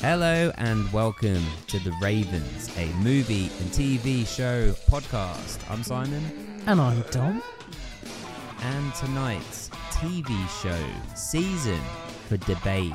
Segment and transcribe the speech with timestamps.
[0.00, 5.58] Hello and welcome to The Ravens, a movie and TV show podcast.
[5.70, 6.22] I'm Simon,
[6.66, 7.42] And I'm Dom.
[8.62, 10.28] and tonight's TV
[10.62, 11.80] show season
[12.28, 12.92] for debate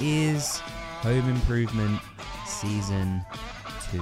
[0.00, 0.58] is
[1.02, 2.00] Home Improvement
[2.46, 3.22] Season
[3.92, 4.00] 2.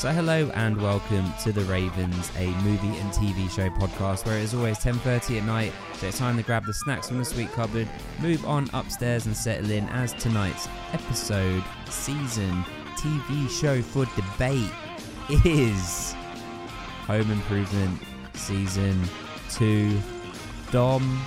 [0.00, 4.44] So hello and welcome to The Ravens, a movie and TV show podcast where it
[4.44, 7.52] is always 10.30 at night, so it's time to grab the snacks from the sweet
[7.52, 7.86] cupboard,
[8.18, 12.64] move on upstairs and settle in as tonight's episode, season,
[12.96, 14.72] TV show for debate
[15.44, 16.14] is
[17.06, 18.00] Home Improvement
[18.32, 18.98] Season
[19.50, 20.00] 2.
[20.72, 21.22] Dom,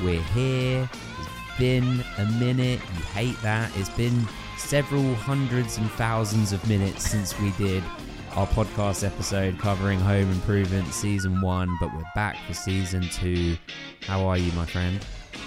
[0.00, 0.90] we're here.
[0.92, 2.80] It's been a minute.
[2.98, 3.74] You hate that.
[3.78, 7.82] It's been several hundreds and thousands of minutes since we did
[8.34, 13.56] our podcast episode covering Home Improvement Season 1, but we're back for Season 2.
[14.02, 15.04] How are you, my friend?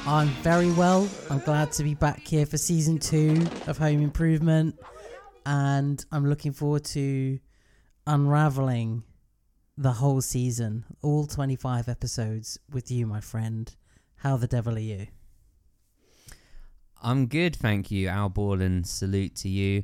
[0.07, 1.07] I'm very well.
[1.29, 4.79] I'm glad to be back here for season two of Home Improvement.
[5.45, 7.39] And I'm looking forward to
[8.07, 9.03] unraveling
[9.77, 13.73] the whole season, all 25 episodes with you, my friend.
[14.15, 15.07] How the devil are you?
[17.01, 18.87] I'm good, thank you, Al Borland.
[18.87, 19.83] Salute to you.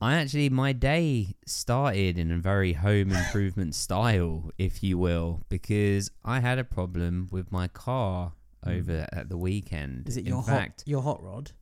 [0.00, 6.10] I actually, my day started in a very home improvement style, if you will, because
[6.24, 8.32] I had a problem with my car
[8.66, 10.02] over at the weekend.
[10.04, 10.08] Hmm.
[10.08, 11.52] Is it in your fact, hot your hot rod?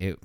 [0.00, 0.18] it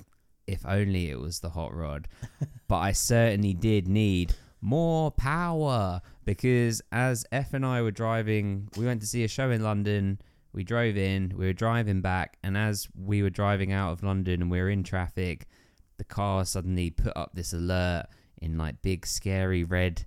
[0.46, 2.08] if only it was the hot rod
[2.68, 8.86] but i certainly did need more power because as f and i were driving we
[8.86, 10.18] went to see a show in london
[10.56, 14.42] we drove in we were driving back and as we were driving out of london
[14.42, 15.46] and we were in traffic
[15.98, 18.06] the car suddenly put up this alert
[18.42, 20.04] in like big scary red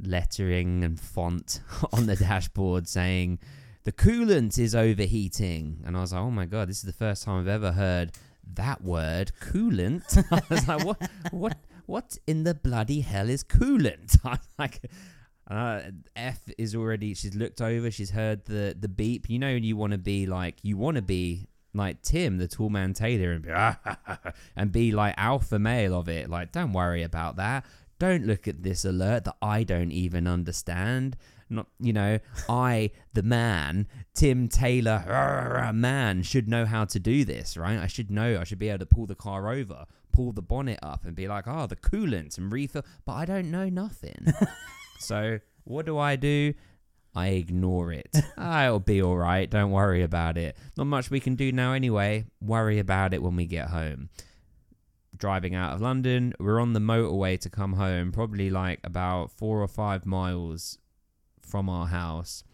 [0.00, 1.60] lettering and font
[1.92, 3.38] on the dashboard saying
[3.84, 5.82] the coolant is overheating.
[5.86, 8.12] And i was like oh my god this is the first time i've ever heard
[8.54, 10.24] that word coolant.
[10.32, 14.18] I was like what what what in the bloody hell is coolant?
[14.24, 14.82] I'm like
[15.48, 15.80] uh,
[16.14, 19.28] f is already she's looked over she's heard the the beep.
[19.30, 22.70] You know you want to be like you want to be like tim the tool
[22.70, 23.50] man taylor and be,
[24.56, 26.28] and be like alpha male of it.
[26.28, 27.64] Like don't worry about that.
[27.98, 31.16] Don't look at this alert that i don't even understand.
[31.50, 32.18] Not you know
[32.50, 37.78] i the man tim taylor man should know how to do this right?
[37.78, 40.78] I should know i should be able to pull the car over pull the bonnet
[40.82, 44.26] up and be like oh the coolant and refill but i don't know nothing
[44.98, 46.54] so what do i do?
[47.14, 48.08] I ignore it.
[48.38, 49.50] It'll be all right.
[49.50, 50.56] Don't worry about it.
[50.76, 52.26] Not much we can do now anyway.
[52.40, 54.10] Worry about it when we get home.
[55.16, 59.60] Driving out of london we're on the motorway to come home probably like about four
[59.60, 60.78] or five miles
[61.40, 62.44] from our house.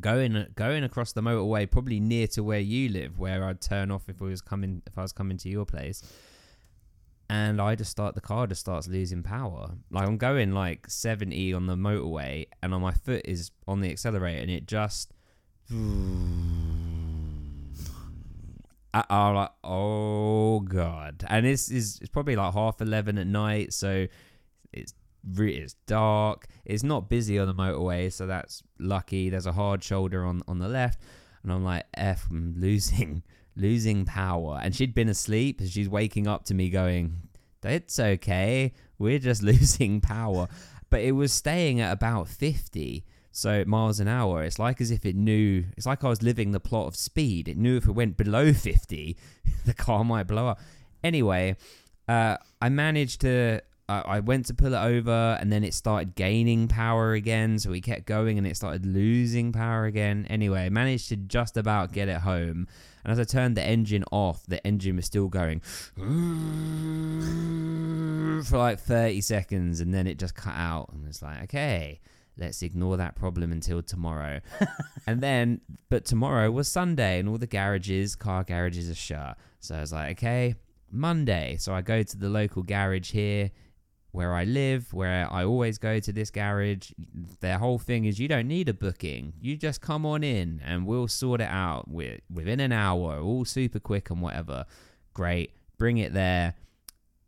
[0.00, 4.08] Going going across the motorway probably near to where you live where I'd turn off
[4.08, 6.02] if I was coming if I was coming to your place
[7.28, 11.54] and I just start the car just starts losing power like I'm going like 70
[11.54, 15.12] on the motorway and on my foot is on the accelerator and it just
[15.70, 17.72] I'm
[19.34, 24.06] like oh god and this is it's probably like half 11 at night so
[24.72, 24.94] it's
[25.36, 26.46] it's dark.
[26.64, 29.30] It's not busy on the motorway, so that's lucky.
[29.30, 31.00] There's a hard shoulder on on the left,
[31.42, 33.22] and I'm like, "F, I'm losing,
[33.56, 37.28] losing power." And she'd been asleep, she's waking up to me, going,
[37.62, 38.72] "It's okay.
[38.98, 40.48] We're just losing power."
[40.90, 43.04] But it was staying at about 50
[43.34, 44.44] so miles an hour.
[44.44, 45.64] It's like as if it knew.
[45.76, 47.48] It's like I was living the plot of Speed.
[47.48, 49.16] It knew if it went below 50,
[49.66, 50.60] the car might blow up.
[51.02, 51.56] Anyway,
[52.08, 56.14] uh, I managed to I I went to pull it over and then it started
[56.14, 57.58] gaining power again.
[57.58, 60.26] So we kept going and it started losing power again.
[60.28, 62.66] Anyway, I managed to just about get it home.
[63.04, 65.60] And as I turned the engine off, the engine was still going
[68.44, 70.90] for like 30 seconds and then it just cut out.
[70.92, 72.00] And it's like, okay,
[72.38, 74.40] let's ignore that problem until tomorrow.
[75.06, 75.60] and then,
[75.90, 79.36] but tomorrow was Sunday and all the garages, car garages are shut.
[79.60, 80.54] So I was like, okay,
[80.90, 81.56] Monday.
[81.58, 83.50] So I go to the local garage here
[84.14, 86.92] where I live, where I always go to this garage.
[87.40, 89.32] Their whole thing is you don't need a booking.
[89.40, 93.44] You just come on in and we'll sort it out with, within an hour, all
[93.44, 94.66] super quick and whatever.
[95.14, 95.50] Great.
[95.78, 96.54] Bring it there.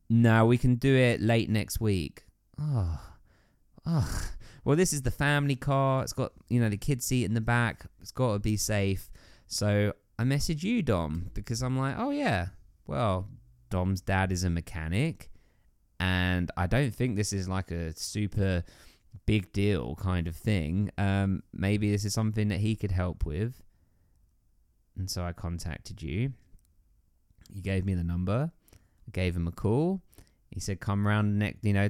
[0.09, 2.23] No, we can do it late next week.
[2.57, 3.01] Oh,
[3.85, 4.23] oh.
[4.65, 6.05] Well, this is the family car.
[6.05, 7.87] It's got, you know, the kid seat in the back.
[8.01, 9.11] It's got to be safe.
[9.49, 12.51] So I message you, Dom, because I'm like, oh, yeah,
[12.87, 13.27] well,
[13.71, 15.31] Dom's dad is a mechanic
[15.99, 18.65] and I don't think this is like a super
[19.25, 20.91] big deal kind of thing.
[20.99, 23.63] Um, maybe this is something that he could help with.
[24.99, 26.33] And so I contacted you.
[27.53, 28.51] He gave me the number.
[28.75, 30.03] I gave him a call.
[30.51, 31.89] He said, "Come round next, you know,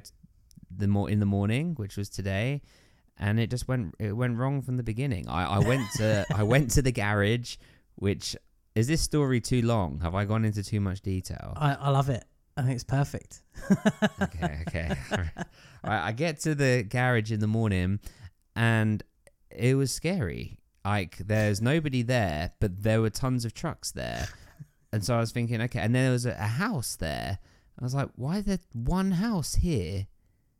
[0.77, 2.63] the more in the morning, which was today."
[3.19, 5.29] And it just went it went wrong from the beginning.
[5.29, 7.57] I, I went to I went to the garage,
[7.95, 8.37] which
[8.75, 10.01] is this story too long?
[10.01, 11.55] Have I gone into too much detail?
[11.57, 12.25] I, I love it.
[12.57, 13.43] I think it's perfect.
[14.23, 14.97] okay, okay.
[15.13, 15.47] All right.
[15.85, 18.01] All right, I get to the garage in the morning
[18.55, 19.03] and
[19.51, 20.59] it was scary.
[20.85, 24.29] Like there's nobody there, but there were tons of trucks there.
[24.93, 27.39] And so I was thinking, okay, and then there was a, a house there.
[27.79, 30.07] I was like, why there one house here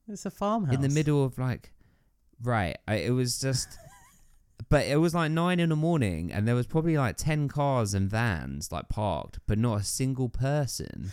[0.09, 1.73] It's a farmhouse in the middle of like
[2.43, 2.77] right.
[2.87, 3.79] I, it was just
[4.69, 7.95] but it was like nine in the morning and there was probably like 10 cars
[7.95, 11.13] and vans like parked but not a single person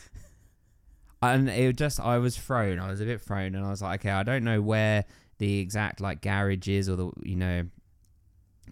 [1.32, 4.02] and it just i was thrown i was a bit thrown and i was like
[4.02, 5.06] okay i don't know where
[5.38, 7.64] the exact like garage is or the you know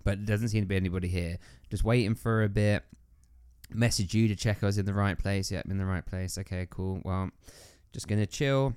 [0.03, 1.37] but it doesn't seem to be anybody here.
[1.69, 2.83] Just waiting for a bit.
[3.73, 5.51] Message you to check i was in the right place.
[5.51, 6.37] Yep in the right place.
[6.37, 7.01] Okay cool.
[7.03, 7.29] Well
[7.93, 8.75] just gonna chill.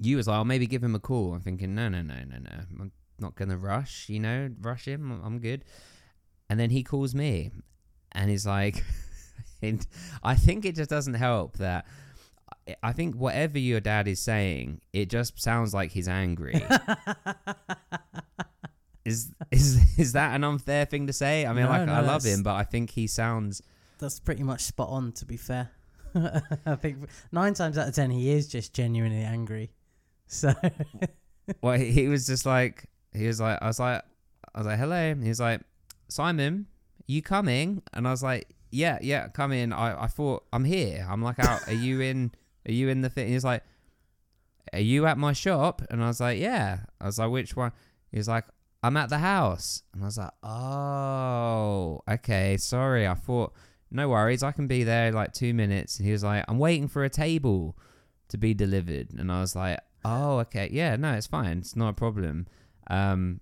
[0.00, 1.34] You was like i'll maybe give him a call.
[1.34, 2.50] I'm thinking no no no no no.
[2.80, 5.10] I'm not gonna rush you know rush him.
[5.10, 5.64] I'm- i'm good.
[6.48, 7.50] And then he calls me
[8.12, 8.84] and he's like
[9.62, 9.86] and
[10.22, 11.84] i think it just doesn't help that
[12.82, 16.62] I- think whatever your dad is saying it just sounds like he's angry.
[19.04, 21.46] Is is is that an unfair thing to say?
[21.46, 23.62] I mean No, like no, i love him but i think he sounds
[23.98, 25.70] That's pretty much spot on, to be fair.
[26.66, 29.70] I think nine times out of ten, he is just genuinely angry.
[30.26, 30.52] So
[31.62, 32.84] well he was just like
[33.14, 34.02] he was like i was like
[34.54, 35.14] i was like hello.
[35.14, 35.62] He was like
[36.08, 36.66] simon
[37.06, 37.82] you coming?
[37.94, 39.72] And i was like yeah yeah come in.
[39.72, 41.06] I i thought i'm here.
[41.08, 41.66] I'm like out.
[41.66, 42.32] Are you in
[42.68, 43.62] are you in the thing He's like
[44.72, 45.82] are you at my shop?
[45.90, 46.80] And i was like yeah.
[47.00, 47.72] I was like which one?
[48.10, 48.44] He's like
[48.82, 49.82] i'm at the house.
[49.92, 52.56] And i was like oh okay.
[52.56, 53.06] Sorry.
[53.06, 53.52] I thought
[53.90, 54.42] no worries.
[54.42, 55.98] I can be there like two minutes.
[55.98, 57.76] And he was like i'm waiting for a table
[58.28, 59.08] to be delivered.
[59.18, 60.68] And i was like oh okay.
[60.70, 61.58] Yeah no it's fine.
[61.58, 62.46] It's not a problem.
[62.88, 63.40] Um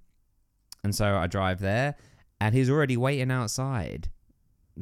[0.84, 1.96] and so i drive there
[2.40, 4.10] and he's already waiting outside.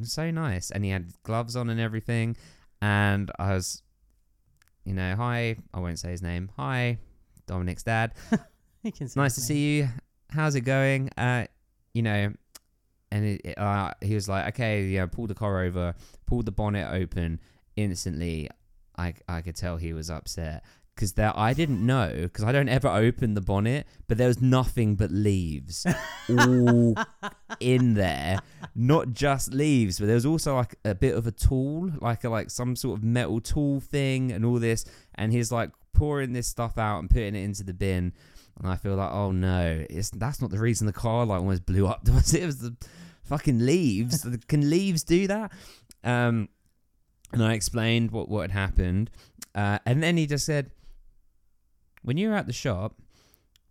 [0.03, 0.69] So nice.
[0.71, 2.35] And he had gloves on and everything.
[2.81, 3.81] And i was
[4.85, 6.49] you know hi i won't say his name.
[6.57, 6.97] Hi
[7.47, 8.13] dominic's dad.
[8.83, 9.89] He can say nice to see you.
[10.29, 11.09] How's it going?
[11.17, 11.45] Uh
[11.93, 12.31] you know
[13.11, 15.95] and it, it- uh, he was like okay yeah pulled the car over
[16.27, 17.39] pulled the bonnet open.
[17.75, 18.49] Instantly
[18.97, 20.63] i i could tell he was upset
[20.95, 24.41] because there i didn't know because i don't ever open the bonnet but there was
[24.41, 25.85] nothing but leaves
[26.29, 26.95] all
[27.59, 28.39] in there
[28.73, 32.29] not just leaves but there was also like a bit of a tool like a,
[32.29, 36.47] like some sort of metal tool thing and all this and he's like pouring this
[36.47, 38.13] stuff out and putting it into the bin
[38.57, 41.65] and I feel like, oh no, it's that's not the reason the car like almost
[41.65, 42.07] blew up.
[42.09, 42.43] Was it?
[42.43, 42.75] It was the
[43.23, 44.25] fucking leaves.
[44.47, 45.51] Can leaves do that?
[46.03, 46.49] Um,
[47.33, 49.11] and I explained what what had happened,
[49.53, 50.71] uh, and then he just said,
[52.05, 52.95] "When you were at the shop,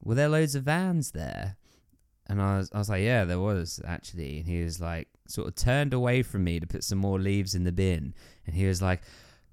[0.02, 1.56] were there loads of vans there?"
[2.26, 5.48] And I was I was like, "Yeah, there was actually." And he was like, sort
[5.48, 8.14] of turned away from me to put some more leaves in the bin,
[8.46, 9.02] and he was like,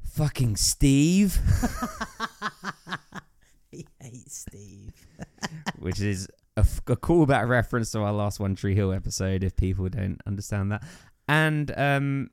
[0.03, 1.39] "Fucking Steve."
[3.71, 4.93] he hates Steve.
[5.79, 9.43] which is a, f- a callback reference to our last One Tree Hill episode.
[9.43, 10.83] If people don't understand that,
[11.27, 12.29] and um,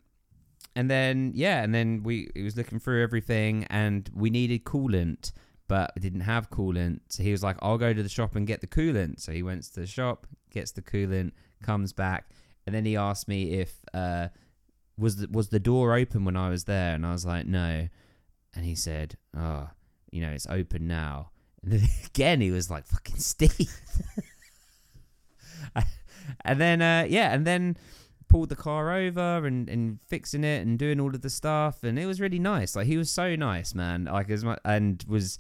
[0.74, 5.32] and then yeah, and then we he was looking through everything, and we needed coolant,
[5.68, 7.00] but didn't have coolant.
[7.08, 9.42] So he was like, "I'll go to the shop and get the coolant." So he
[9.42, 11.32] went to the shop, gets the coolant,
[11.62, 12.30] comes back,
[12.66, 14.28] and then he asked me if uh
[14.96, 17.88] was the, was the door open when I was there, and I was like, "No,"
[18.54, 19.68] and he said, "Oh,
[20.10, 21.30] you know, it's open now."
[21.62, 23.80] And then again, he was like, "Fucking Steve."
[26.44, 27.76] and then, uh, yeah, and then
[28.28, 31.98] pulled the car over and, and fixing it and doing all of the stuff, and
[31.98, 32.76] it was really nice.
[32.76, 34.04] Like he was so nice, man.
[34.04, 35.38] Like as much and was.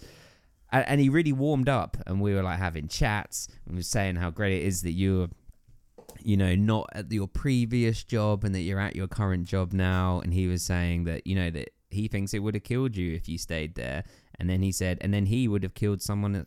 [0.70, 4.16] And, and he really warmed up, and we were like having chats, and was saying
[4.16, 5.28] how great it is that you were,
[6.20, 10.20] you know, not at your previous job, and that you're at your current job now.
[10.20, 13.14] And he was saying that you know that he thinks it would have killed you
[13.14, 14.04] if you stayed there,
[14.38, 16.46] and then he said, and then he would have killed someone at,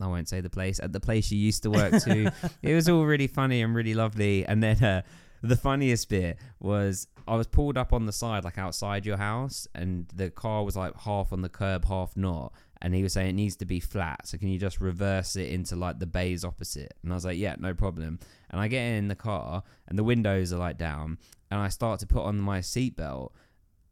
[0.00, 2.32] I won't say the place, at the place you used to work to.
[2.62, 4.44] it was all really funny and really lovely.
[4.46, 5.02] And then uh,
[5.48, 9.68] the funniest bit was I was pulled up on the side, like outside your house,
[9.74, 12.52] and the car was like half on the curb, half not.
[12.80, 14.26] And he was saying it needs to be flat.
[14.26, 16.94] So can you just reverse it into like the bays opposite?
[17.02, 18.18] And I was like, yeah, no problem.
[18.50, 21.18] And I get in the car, and the windows are like down,
[21.50, 23.30] and I start to put on my seatbelt.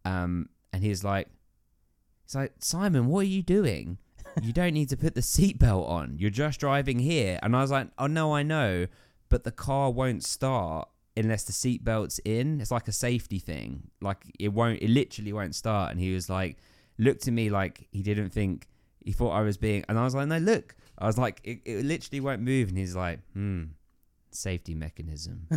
[0.04, 1.28] Um, and he's like,
[2.24, 3.98] He's like, Simon, what are you doing?
[4.40, 6.16] You don't need to put the seatbelt on.
[6.18, 7.38] You're just driving here.
[7.42, 8.86] And I was like, Oh no, I know,
[9.28, 12.60] but the car won't start unless the seatbelt's in.
[12.60, 13.90] It's like a safety thing.
[14.00, 14.80] Like it won't.
[14.82, 15.90] It literally won't start.
[15.90, 16.56] And he was like,
[16.98, 18.68] looked at me like he didn't think.
[19.04, 19.84] He thought I was being.
[19.88, 20.74] And I was like, no, look.
[20.98, 22.68] I was like, it, it literally won't move.
[22.68, 23.64] And he's like, hmm,
[24.30, 25.48] safety mechanism.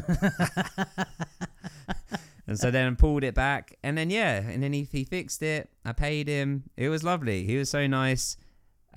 [2.47, 5.41] and so then I pulled it back, and then yeah, and then he he fixed
[5.43, 5.69] it.
[5.83, 6.63] I paid him.
[6.77, 7.45] It was lovely.
[7.45, 8.37] He was so nice.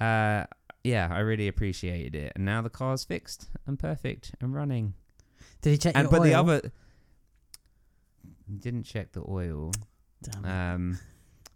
[0.01, 0.45] Uh,
[0.85, 2.33] yeah, I really appreciated it.
[2.35, 4.95] And now the car's fixed and perfect and running.
[5.63, 6.25] Did he check And your but oil?
[6.25, 6.73] the other
[8.59, 9.73] didn't check the oil.
[10.23, 10.45] Damn.
[10.45, 10.99] Um,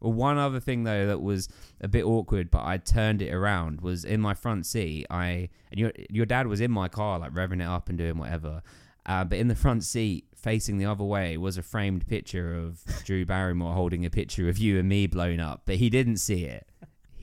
[0.00, 1.49] well, one other thing though that was
[1.80, 5.06] a bit awkward, but I turned it around was in my front seat.
[5.11, 8.18] I and your your dad was in my car, like revving it up and doing
[8.18, 8.62] whatever.
[9.04, 12.85] Uh, but in the front seat, facing the other way, was a framed picture of
[13.04, 15.62] Drew Barrymore holding a picture of you and me blown up.
[15.66, 16.68] But he didn't see it.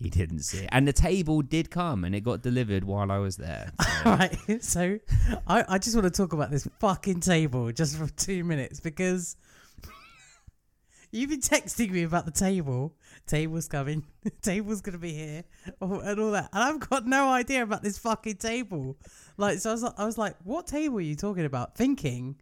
[0.02, 0.70] He didn't see it.
[0.72, 3.72] And the table did come, and it got delivered while I was there.
[4.04, 5.00] So- Right, so
[5.46, 9.36] I, I just want to talk about this fucking table just for two minutes because
[11.12, 12.96] you've been texting me about the table.
[13.28, 14.06] Table's coming.
[14.42, 15.44] Table's gonna be here,
[15.82, 18.98] oh, and all that, and I've got no idea about this fucking table.
[19.38, 22.38] Like, so I was, like- I was like, "What table are you talking about?" Thinking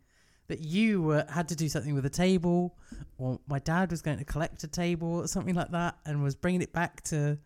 [0.47, 2.77] that you were, had to do something with a table,
[3.17, 6.35] or my dad was going to collect a table or something like that, and was
[6.35, 7.37] bringing it back to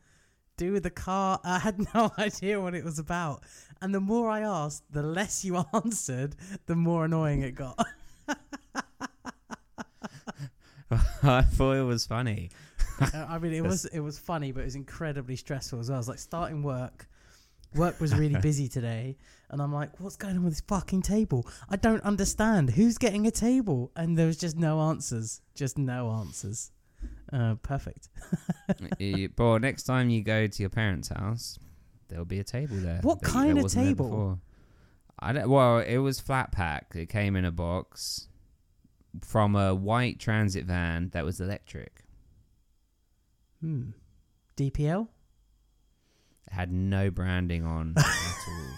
[0.62, 1.40] do with the car.
[1.44, 3.44] I had no idea what it was about.
[3.82, 6.36] And the more I asked, the less you answered,
[6.68, 7.84] the more annoying it got.
[11.24, 12.52] I thought it was funny.
[13.00, 15.96] Uh, I mean, it was it was funny, but it was incredibly stressful as well.
[15.96, 17.08] I was like starting work.
[17.74, 19.18] Work was really busy today,
[19.50, 21.48] and I'm like, "What's going on with this fucking table?
[21.70, 22.72] I don't understand.
[22.72, 25.42] Who's getting a table?" And there was just no answers.
[25.56, 26.72] Just no answers.
[27.34, 28.10] Uh, perfect.
[29.00, 31.58] You- but next time you go to your parents' house,
[32.08, 33.00] there'll be a table there.
[33.02, 34.40] What that kind of table?
[35.20, 35.50] I don't.
[35.50, 36.94] Well, it was flat pack.
[36.96, 38.28] It came in a box
[39.22, 42.04] from a white transit van that was electric.
[43.62, 43.92] Hmm.
[44.58, 45.08] DPL.
[46.48, 48.74] It had no branding on at all,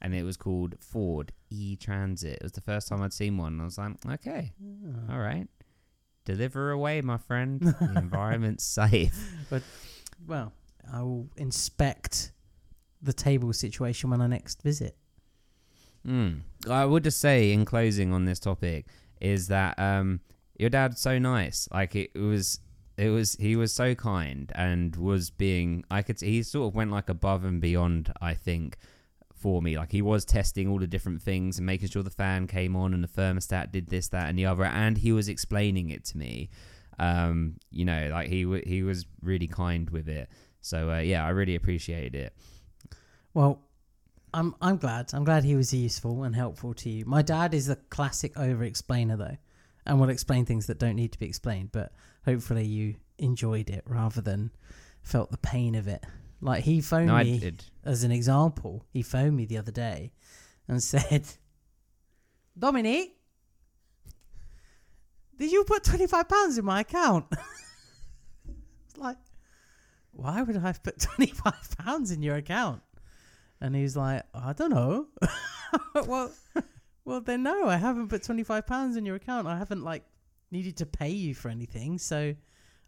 [0.00, 2.34] and it was called Ford E Transit.
[2.36, 3.54] It was the first time I'd seen one.
[3.54, 5.12] and I was like, okay, Ah.
[5.14, 5.46] all right,
[6.24, 7.60] deliver away, my friend.
[7.80, 9.14] The environment's safe.
[9.50, 9.62] But
[10.26, 10.52] well,
[10.92, 12.32] I will inspect
[13.00, 14.96] the table situation when I next visit.
[16.06, 16.40] Mm.
[16.68, 18.86] I would just say in closing on this topic
[19.20, 20.20] is that um,
[20.58, 21.68] your dad's so nice.
[21.72, 22.60] Like it was,
[22.96, 25.84] it was he was so kind and was being.
[25.90, 28.12] I could he sort of went like above and beyond.
[28.20, 28.76] I think
[29.42, 32.46] for me, like he was testing all the different things and making sure the fan
[32.46, 35.90] came on and the thermostat did this, that, and the other, and he was explaining
[35.90, 36.48] it to me.
[36.98, 40.28] Um, you know, like he w- he was really kind with it.
[40.60, 42.36] So uh, yeah, I really appreciated it.
[43.34, 43.60] Well,
[44.32, 45.12] I'm I'm glad.
[45.12, 47.04] I'm glad he was useful and helpful to you.
[47.04, 49.36] My dad is the classic over explainer though,
[49.84, 51.72] and will explain things that don't need to be explained.
[51.72, 51.92] But
[52.24, 54.50] hopefully you enjoyed it rather than
[55.02, 56.04] felt the pain of it.
[56.42, 58.84] Like he phoned No, me as an example.
[58.92, 60.12] He phoned me the other day
[60.66, 61.24] and said,
[62.58, 63.16] "Dominique,
[65.38, 67.26] did you put twenty five pounds in my account?"
[68.86, 69.18] it's like,
[70.10, 72.82] why would I have put twenty five pounds in your account?
[73.60, 75.06] And he's like, I don't know.
[75.94, 76.32] well,
[77.04, 79.46] well then no, I haven't put twenty five pounds in your account.
[79.46, 80.02] I haven't like
[80.50, 82.34] needed to pay you for anything, so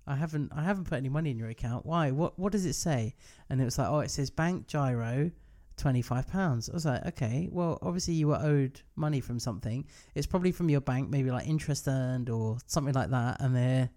[0.07, 1.87] I haven't I haven't put any money in your account.
[1.87, 2.11] Why?
[2.11, 3.15] What what does it say?
[3.49, 5.31] And it was like, oh, it says bank giro.
[5.77, 6.71] Twenty-five pounds.
[6.71, 9.85] I was like, okay, well, obviously you were owed money from something.
[10.15, 13.91] It's probably from your bank, maybe like interest earned or something like that, and they're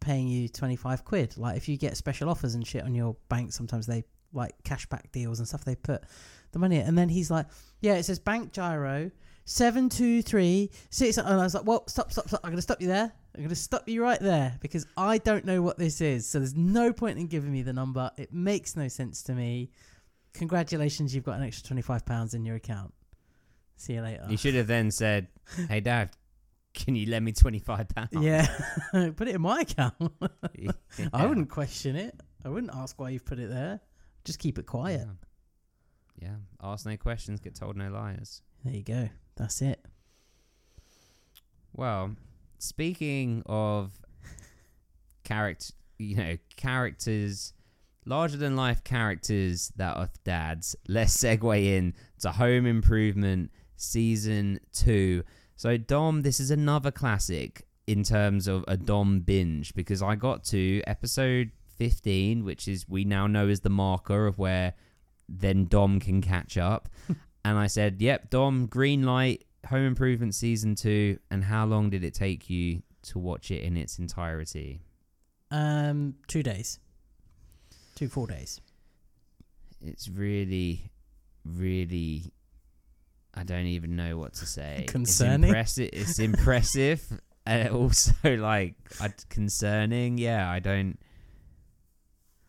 [0.00, 1.36] paying you twenty-five quid.
[1.36, 5.12] Like if you get special offers and shit on your bank, sometimes they like cashback
[5.12, 5.66] deals and stuff.
[5.66, 6.02] They put
[6.52, 6.86] the money, in.
[6.86, 7.44] and then he's like,
[7.82, 9.10] yeah, it says bank giro
[9.44, 12.40] seven two three six, and I was like, well, stop, stop, stop.
[12.42, 13.12] I'm gonna stop you there.
[13.36, 16.26] I'm gonna stop you right there because I don't know what this is.
[16.28, 18.10] So there's no point in giving me the number.
[18.16, 19.70] It makes no sense to me.
[20.32, 22.94] Congratulations, you've got an extra twenty five pounds in your account.
[23.76, 24.26] See you later.
[24.28, 25.28] You should have then said,
[25.68, 26.10] "Hey, Dad,
[26.72, 28.46] can you lend me twenty five pounds?" Yeah,
[29.16, 29.94] put it in my account.
[31.12, 32.18] I wouldn't question it.
[32.44, 33.80] I wouldn't ask why you've put it there.
[34.24, 35.06] Just keep it quiet.
[36.20, 36.28] Yeah.
[36.28, 36.36] yeah.
[36.62, 38.40] Ask no questions, get told no liars.
[38.64, 39.08] There you go.
[39.36, 39.84] That's it.
[41.74, 42.16] Well,
[42.58, 43.92] speaking of
[45.24, 47.52] character, you know, characters,
[48.04, 55.22] larger than life characters that are dads, let's segue in to Home Improvement season two.
[55.56, 60.44] So, Dom, this is another classic in terms of a Dom binge because I got
[60.44, 64.74] to episode 15, which is we now know is the marker of where
[65.28, 66.88] then Dom can catch up.
[67.44, 72.04] and I said, yep, Dom, green light, Home Improvement season two, and how long did
[72.04, 74.80] it take you to watch it in its entirety?
[75.50, 76.78] Um, two days,
[77.94, 78.60] two full days.
[79.80, 80.90] It's really,
[81.44, 82.32] really.
[83.34, 84.86] I don't even know what to say.
[84.88, 85.44] Concerning?
[85.44, 85.90] It's impressive.
[85.92, 90.18] It's impressive, and also like uh, concerning.
[90.18, 90.98] Yeah, I don't.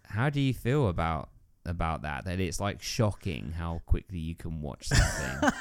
[0.05, 1.29] How do you feel about
[1.65, 2.25] about that?
[2.25, 5.51] That it's like shocking how quickly you can watch something.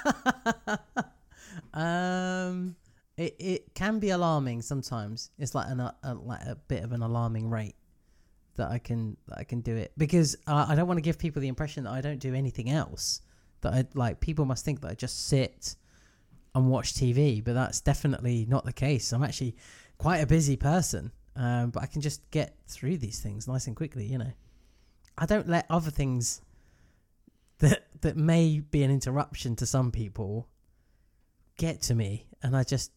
[1.77, 2.75] um,
[3.17, 5.31] it it can be alarming sometimes.
[5.39, 7.77] It's like an a, like a bit of an alarming rate
[8.57, 11.41] that I can that I can do it because I don't want to give people
[11.41, 13.21] the impression that I don't do anything else.
[13.61, 15.77] That I like people must think that I just sit
[16.55, 19.13] and watch TV, but that's definitely not the case.
[19.13, 19.57] I'm actually
[19.99, 23.77] quite a busy person, um, but I can just get through these things nice and
[23.77, 24.07] quickly.
[24.07, 24.33] You know,
[25.19, 26.41] I don't let other things
[27.59, 30.49] that that may be an interruption to some people
[31.57, 32.93] get to me, and I just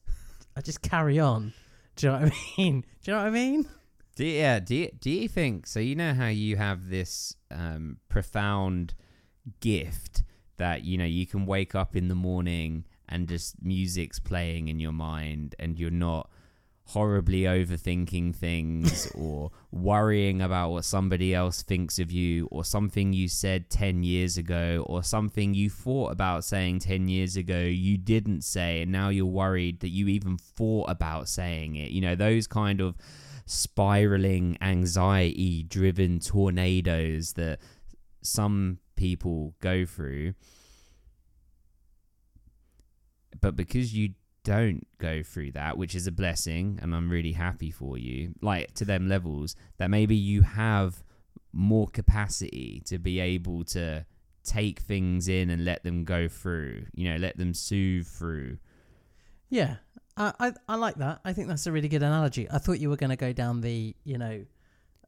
[0.55, 1.53] I just carry on.
[1.95, 2.81] Do you know what I mean?
[3.03, 3.67] Do you know what I mean?
[4.15, 5.79] Do you, yeah, do you, do you think so?
[5.79, 8.93] You know how you have this um, profound
[9.61, 10.23] gift
[10.57, 14.79] that you know you can wake up in the morning and just music's playing in
[14.79, 16.29] your mind, and you're not
[16.89, 23.27] horribly overthinking things or worrying about what somebody else thinks of you or something you
[23.27, 28.43] said 10 years ago or something you thought about saying 10 years ago you didn't
[28.43, 31.91] say and now you're worried that you even thought about saying it.
[31.91, 32.95] You know those kind of
[33.45, 37.59] spiraling anxiety driven tornadoes that
[38.23, 40.33] some people go through.
[43.39, 47.71] But because you don't go through that which is a blessing and I'm really happy
[47.71, 51.03] for you like to them levels that maybe you have
[51.51, 54.05] more capacity to be able to
[54.43, 58.57] take things in and let them go through you know let them soothe through
[59.49, 59.75] Yeah,
[60.15, 61.21] I, I I like that.
[61.25, 62.47] I think that's a really good analogy.
[62.49, 64.45] I thought you were going to go down the you know,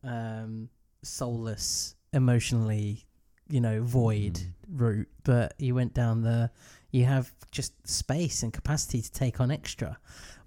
[0.04, 0.70] um,
[1.04, 3.06] soulless, emotionally,
[3.50, 4.54] you know, void Mm.
[4.70, 6.50] route, but you went down the
[6.92, 9.98] you have just space and capacity to take on extra.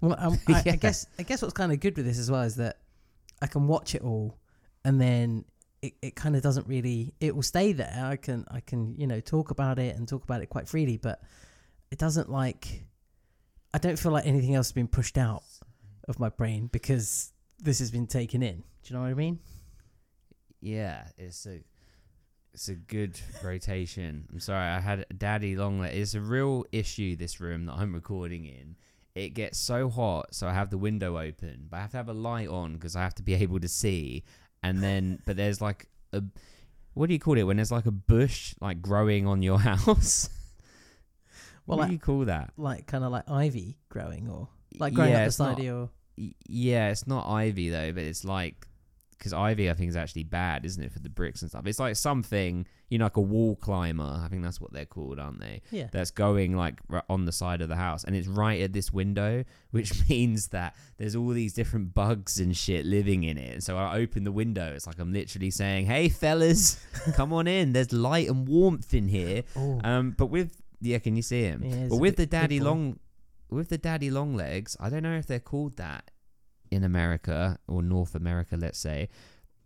[0.01, 0.73] Well, um, I, Yeah.
[0.73, 2.77] I guess I guess what's kind of good with this as well is that
[3.41, 4.37] I can watch it all,
[4.83, 5.45] and then
[5.81, 8.01] it, it kind of doesn't really it will stay there.
[8.05, 10.97] I can I can you know talk about it and talk about it quite freely,
[10.97, 11.21] but
[11.91, 12.85] it doesn't like
[13.73, 15.43] I don't feel like anything else has been pushed out
[16.07, 18.57] of my brain because this has been taken in.
[18.83, 19.39] Do you know what I mean?
[20.61, 21.61] Yeah, it's a
[22.55, 24.25] it's a good rotation.
[24.31, 25.93] I'm sorry, I had daddy long leg.
[25.93, 28.77] It's a real issue this room that I'm recording in.
[29.13, 32.07] It gets so hot, so I have the window open, but I have to have
[32.07, 34.23] a light on because I have to be able to see.
[34.63, 36.23] And then, but there's like a
[36.93, 40.29] what do you call it when there's like a bush like growing on your house?
[41.67, 42.53] Well, what like, do you call that?
[42.55, 44.47] like kind of like ivy growing or
[44.79, 45.89] like growing yeah, up the side not- of your.
[46.15, 48.65] Yeah, it's not ivy though, but it's like
[49.17, 51.65] because ivy I think is actually bad, isn't it, for the bricks and stuff?
[51.65, 54.21] It's like something you know, like a wall climber.
[54.23, 55.61] I think that's what they're called, aren't they?
[55.71, 55.87] Yeah.
[55.91, 58.93] That's going like r- on the side of the house, and it's right at this
[58.93, 63.53] window, which means that there's all these different bugs and shit living in it.
[63.53, 64.71] And so I open the window.
[64.73, 66.79] It's like I'm literally saying, "Hey, fellas,
[67.15, 67.73] come on in.
[67.73, 71.63] There's light and warmth in here." Oh, Um, but with yeah, can you see him?
[71.63, 72.99] Yeah, but with the daddy long,
[73.49, 76.11] with the daddy long legs, I don't know if they're called that
[76.75, 79.09] in America or North America, let's say,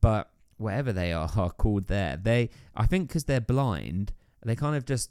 [0.01, 2.17] but whatever they are, are called there.
[2.21, 4.13] They, I think, because they're blind,
[4.45, 5.09] they kind of just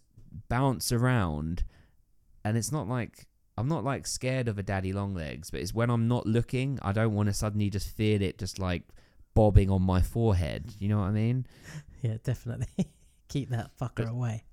[0.49, 1.65] bounce around,
[2.45, 3.27] and it's not like.
[3.57, 6.79] I'm not like scared of a daddy long legs, but it's when I'm not looking,
[6.81, 8.85] I don't want to suddenly just feel it just like
[9.35, 10.73] bobbing on my forehead.
[10.79, 11.45] You know what I mean?
[12.03, 12.93] yeah, definitely.
[13.29, 14.45] Keep that fucker away.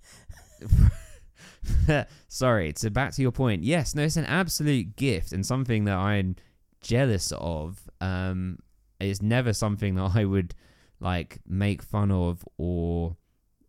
[2.28, 3.64] Sorry, so back to your point.
[3.64, 6.36] Yes, no, it's an absolute gift and something that I'm
[6.86, 7.90] jealous of.
[8.00, 8.60] Um,
[9.00, 10.54] it's never something that I would
[11.00, 13.18] like make fun of or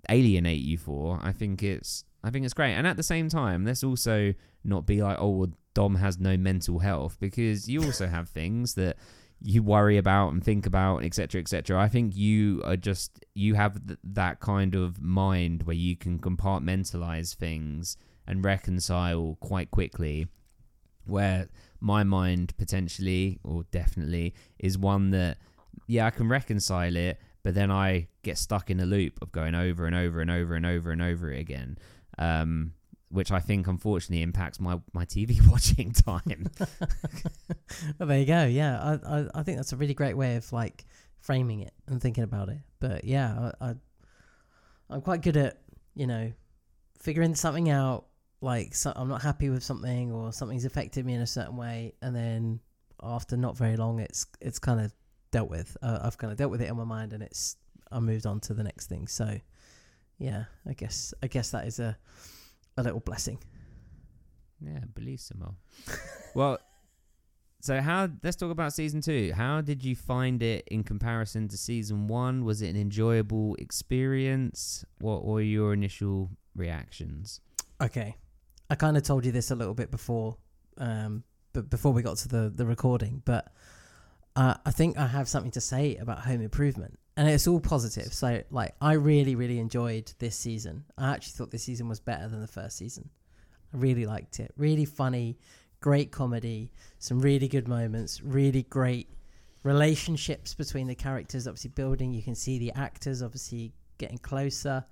[0.09, 1.19] alienate you for.
[1.23, 2.75] I think it's I think it's great.
[2.75, 6.37] And at the same time, let's also not be like, oh, well, Dom has no
[6.37, 8.97] mental health because you also have things that
[9.41, 11.79] you worry about and think about, etc., etc.
[11.79, 16.19] I think you are just you have th- that kind of mind where you can
[16.19, 20.27] compartmentalize things and reconcile quite quickly.
[21.05, 21.49] Where
[21.81, 25.39] my mind potentially or definitely is one that
[25.87, 29.55] yeah I can reconcile it, but then I get stuck in a loop of going
[29.55, 31.79] over and over and over and over and over it again.
[32.19, 32.73] Um,
[33.09, 36.51] which I think unfortunately impacts my, my TV watching time.
[37.99, 38.45] Well, there you go.
[38.45, 40.85] Yeah, I, I I think that's a really great way of like
[41.21, 42.59] framing it and thinking about it.
[42.79, 43.75] But yeah, I, I
[44.89, 45.59] I'm quite good at
[45.95, 46.33] you know
[46.99, 48.07] figuring something out,
[48.40, 51.94] like so I'm not happy with something or something's affected me in a certain way,
[52.03, 52.61] and then
[53.03, 54.92] after not very long, it's it's kind of
[55.31, 55.77] dealt with.
[55.83, 57.57] Uh, I've kind of dealt with it in my mind, and it's
[57.90, 59.07] I moved on to the next thing.
[59.07, 59.38] So
[60.18, 61.96] yeah, I guess I guess that is a
[62.77, 63.38] a little blessing.
[64.61, 65.55] Yeah, bellissimo.
[66.35, 66.59] well,
[67.61, 68.09] so how?
[68.22, 69.33] Let's talk about season two.
[69.35, 72.44] How did you find it in comparison to season one?
[72.44, 74.85] Was it an enjoyable experience?
[74.99, 77.40] What were your initial reactions?
[77.83, 78.16] Okay,
[78.69, 80.37] I kind of told you this a little bit before,
[80.79, 83.53] um, but before we got to the the recording, but
[84.37, 88.13] uh, I think I have something to say about Home Improvement, and it's all positive.
[88.13, 90.85] So, like, I really, really enjoyed this season.
[90.99, 93.09] I actually thought this season was better than the first season.
[93.73, 94.53] I really liked it.
[94.59, 95.39] Really funny,
[95.81, 99.09] great comedy, some really good moments, really great
[99.63, 101.47] relationships between the characters.
[101.47, 102.13] Obviously, building.
[102.13, 104.85] You can see the actors obviously getting closer.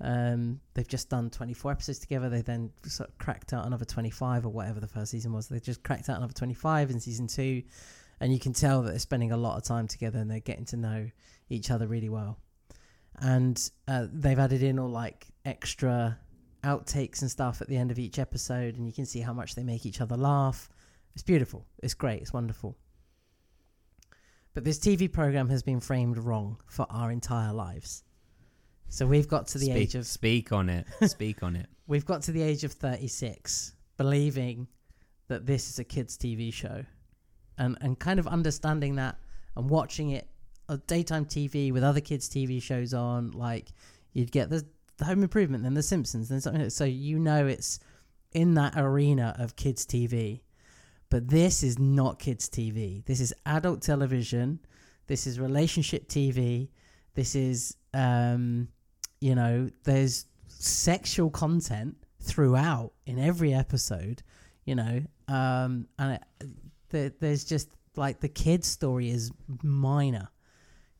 [0.00, 2.28] Um, they've just done 24 episodes together.
[2.28, 5.48] They then sort of cracked out another 25 or whatever the first season was.
[5.48, 7.62] They just cracked out another 25 in season two
[8.20, 10.64] and you can tell that they're spending a lot of time together and they're getting
[10.66, 11.10] to know
[11.48, 12.38] each other really well.
[13.18, 16.18] And uh, they've added in all like extra
[16.64, 19.54] outtakes and stuff at the end of each episode, and you can see how much
[19.54, 20.68] they make each other laugh.
[21.14, 21.66] It's beautiful.
[21.82, 22.20] It's great.
[22.20, 22.76] It's wonderful.
[24.52, 28.02] But this TV program has been framed wrong for our entire lives.
[28.88, 30.86] So we've got to the speak, age of speak on it.
[31.06, 31.66] speak on it.
[31.86, 34.68] We've got to the age of 36 believing
[35.28, 36.84] that this is a kids TV show
[37.58, 39.16] and and kind of understanding that
[39.56, 40.28] and watching it
[40.68, 43.68] on daytime TV with other kids' TV shows on, like
[44.12, 44.64] you'd get the,
[44.98, 46.70] the Home Improvement, then The Simpsons, then something.
[46.70, 47.78] So you know it's
[48.32, 50.40] in that arena of kids' TV,
[51.10, 53.04] but this is not kids' TV.
[53.04, 54.60] This is adult television.
[55.06, 56.68] This is relationship TV.
[57.14, 58.68] This is, um,
[59.26, 64.22] you know, there's sexual content throughout in every episode,
[64.64, 66.48] you know, um, and it,
[66.90, 69.32] the, there's just like the kid's story is
[69.64, 70.28] minor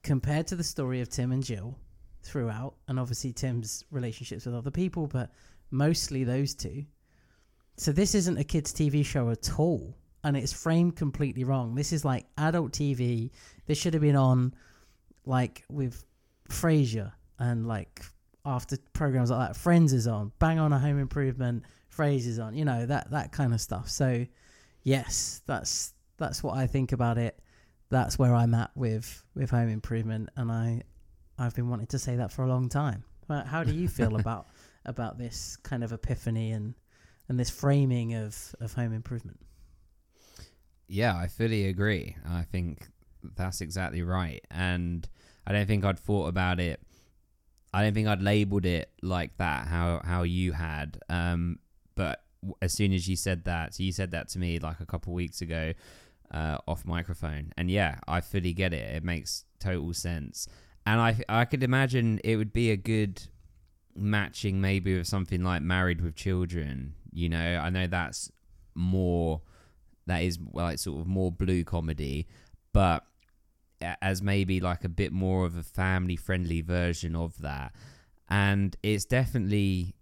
[0.03, 1.79] compared to the story of Tim and Jill
[2.25, 5.31] throughout, and obviously Tim's relationships with other people, but
[5.71, 6.85] mostly those two.
[7.77, 11.77] So this isn't a kids' TV show at all, and it's framed completely wrong.
[11.77, 13.31] This is like adult TV.
[13.67, 14.53] This should have been on,
[15.25, 16.05] like with
[16.49, 18.03] Frasier and like
[18.47, 19.57] after programs like that.
[19.57, 22.55] Friends is on, Bang on a Home Improvement, Frasier's on.
[22.55, 23.89] You know that that kind of stuff.
[23.89, 24.25] So
[24.85, 27.39] yes, that's that's what I think about it.
[27.91, 30.83] That's where I'm at with with home improvement, and I
[31.39, 33.05] I've been wanting to say that for a long time.
[33.29, 34.47] But how do you feel about
[34.85, 36.75] about this kind of epiphany and
[37.29, 39.41] and this framing of of home improvement?
[40.89, 42.17] Yeah, I fully agree.
[42.25, 42.87] I think
[43.35, 45.09] that's exactly right, and
[45.47, 46.81] I don't think I'd thought about it.
[47.77, 49.67] I don't think I'd labeled it like that.
[49.67, 51.59] How how you had, um,
[51.95, 52.23] but
[52.63, 55.13] as soon as you said that, so you said that to me like a couple
[55.13, 55.75] weeks ago
[56.31, 58.97] uh, off microphone, and yeah, I fully get it.
[58.97, 60.49] It makes total sense,
[60.87, 63.23] and I I could imagine it would be a good
[63.95, 66.95] matching maybe with something like Married with Children.
[67.13, 68.33] You know, I know that's
[68.75, 69.43] more
[70.07, 72.27] that is like sort of more blue comedy,
[72.73, 73.05] but
[73.81, 77.73] as maybe like a bit more of a family friendly version of that.
[78.29, 79.95] And it's definitely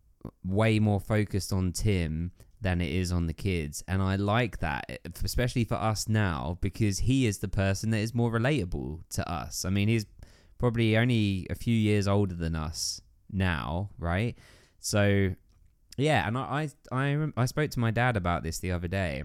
[0.44, 3.84] way more focused on Tim than it is on the kids.
[3.86, 7.98] And I like that, eh, especially for us now, because he is the person that
[7.98, 9.64] is more relatable to us.
[9.64, 10.06] I mean, he's
[10.58, 14.36] probably only a few years older than us now, right?
[14.80, 15.34] So,
[15.98, 19.24] yeah, and I, I, I, I spoke to my dad about this the other day.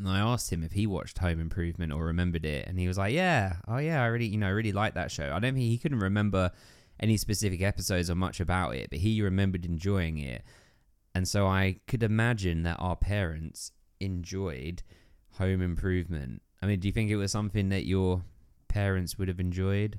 [0.00, 2.96] And I asked him if he watched Home Improvement or remembered it, and he was
[2.96, 5.52] like, "Yeah, oh yeah, I really, you know, I really like that show." I don't
[5.54, 6.52] think he couldn't remember
[6.98, 10.42] any specific episodes or much about it, but he remembered enjoying it.
[11.14, 14.82] And so I could imagine that our parents enjoyed
[15.32, 16.40] Home Improvement.
[16.62, 18.22] I mean, do you think it was something that your
[18.68, 19.98] parents would have enjoyed?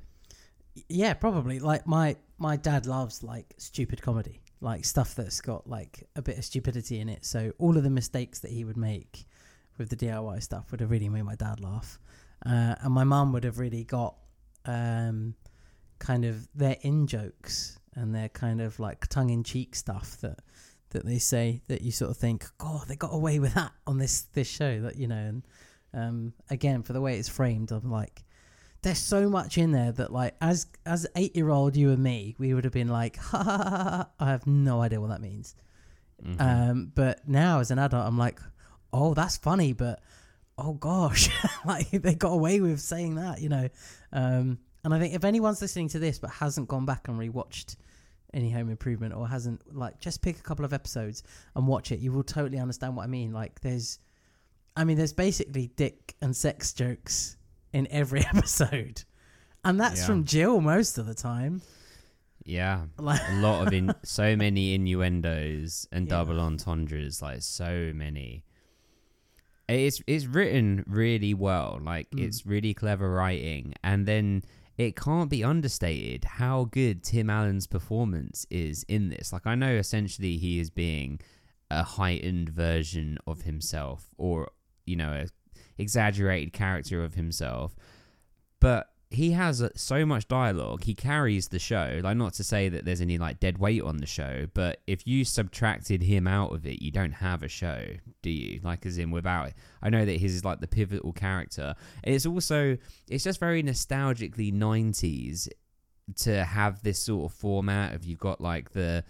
[0.90, 1.60] Yeah, probably.
[1.60, 6.40] Like my my dad loves like stupid comedy, like stuff that's got like a bit
[6.40, 7.24] of stupidity in it.
[7.24, 9.28] So all of the mistakes that he would make
[9.78, 12.00] with the DIY stuff would have really made my dad laugh,
[12.46, 14.16] uh, and my mum would have really got
[14.66, 15.36] um,
[16.00, 20.40] kind of their in jokes and their kind of like tongue in cheek stuff that
[20.92, 23.98] that they say that you sort of think, God, they got away with that on
[23.98, 25.16] this this show that you know.
[25.16, 25.44] And
[25.94, 28.24] um, again, for the way it's framed, I'm like,
[28.82, 32.36] there's so much in there that like as as eight year old you and me,
[32.38, 35.22] we would have been like, ha, ha, ha, ha, I have no idea what that
[35.22, 35.56] means.
[36.24, 36.42] Mm-hmm.
[36.42, 38.40] Um, but now as an adult, I'm like,
[38.94, 40.02] oh, that's funny, but
[40.58, 41.30] oh gosh,
[41.66, 43.70] like they got away with saying that, you know.
[44.12, 47.76] Um, and I think if anyone's listening to this but hasn't gone back and rewatched
[48.34, 51.22] any home improvement or hasn't like just pick a couple of episodes
[51.56, 54.00] and watch it you will totally understand what i mean like there's
[54.78, 57.36] i mean there's basically dick and sex jokes
[57.74, 59.04] in every episode
[59.66, 60.06] and that's Yeah.
[60.06, 61.62] from jill most of the time
[62.46, 62.86] Yeah.
[62.98, 66.12] like A lot of in so many innuendos and Yeah.
[66.16, 68.46] double entendres, like so many.
[69.76, 71.80] It's it's written really well.
[71.82, 72.22] Like Mm.
[72.26, 74.44] it's really clever writing, and then
[74.78, 79.32] it can't be understated how good Tim Allen's performance is in this.
[79.32, 81.20] Like I know essentially he is being
[81.70, 84.52] a heightened version of himself, or
[84.86, 85.28] you know, a
[85.78, 87.76] exaggerated character of himself,
[88.60, 90.84] but he has uh, so much dialogue.
[90.84, 92.00] He carries the show.
[92.02, 95.06] Like not to say that there's any like dead weight on the show, but if
[95.06, 97.84] you subtracted him out of it, you don't have a show,
[98.22, 98.62] do you?
[98.64, 99.54] Like as in without it.
[99.82, 101.76] I know that is like the pivotal character.
[102.04, 102.78] It's also
[103.10, 105.50] it's just very nostalgically 90s
[106.18, 109.04] to have this sort of format of you've got like the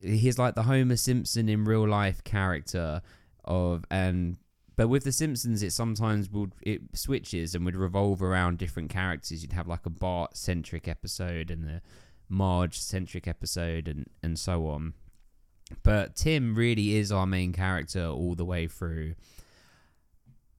[0.00, 3.02] he's like the Homer Simpson in real life character
[3.44, 4.36] of and
[4.78, 9.42] but with the Simpsons, it sometimes would it switches and would revolve around different characters.
[9.42, 11.82] You'd have like a Bart centric episode and the
[12.28, 14.94] Marge centric episode and and so on.
[15.82, 19.16] But Tim really is our main character all the way through.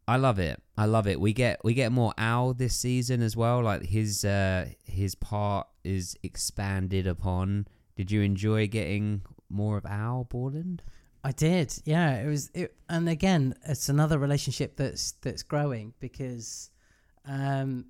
[0.05, 0.62] I love it.
[0.77, 1.21] I love it.
[1.21, 3.63] We get we get more Al this season as well.
[3.63, 7.67] Like his uh his part is expanded upon.
[7.95, 10.84] Did you enjoy getting more of Al Borland?
[11.23, 12.21] I did, yeah.
[12.21, 16.69] It was, it, and again, it's another relationship that's that's growing because,
[17.25, 17.86] um,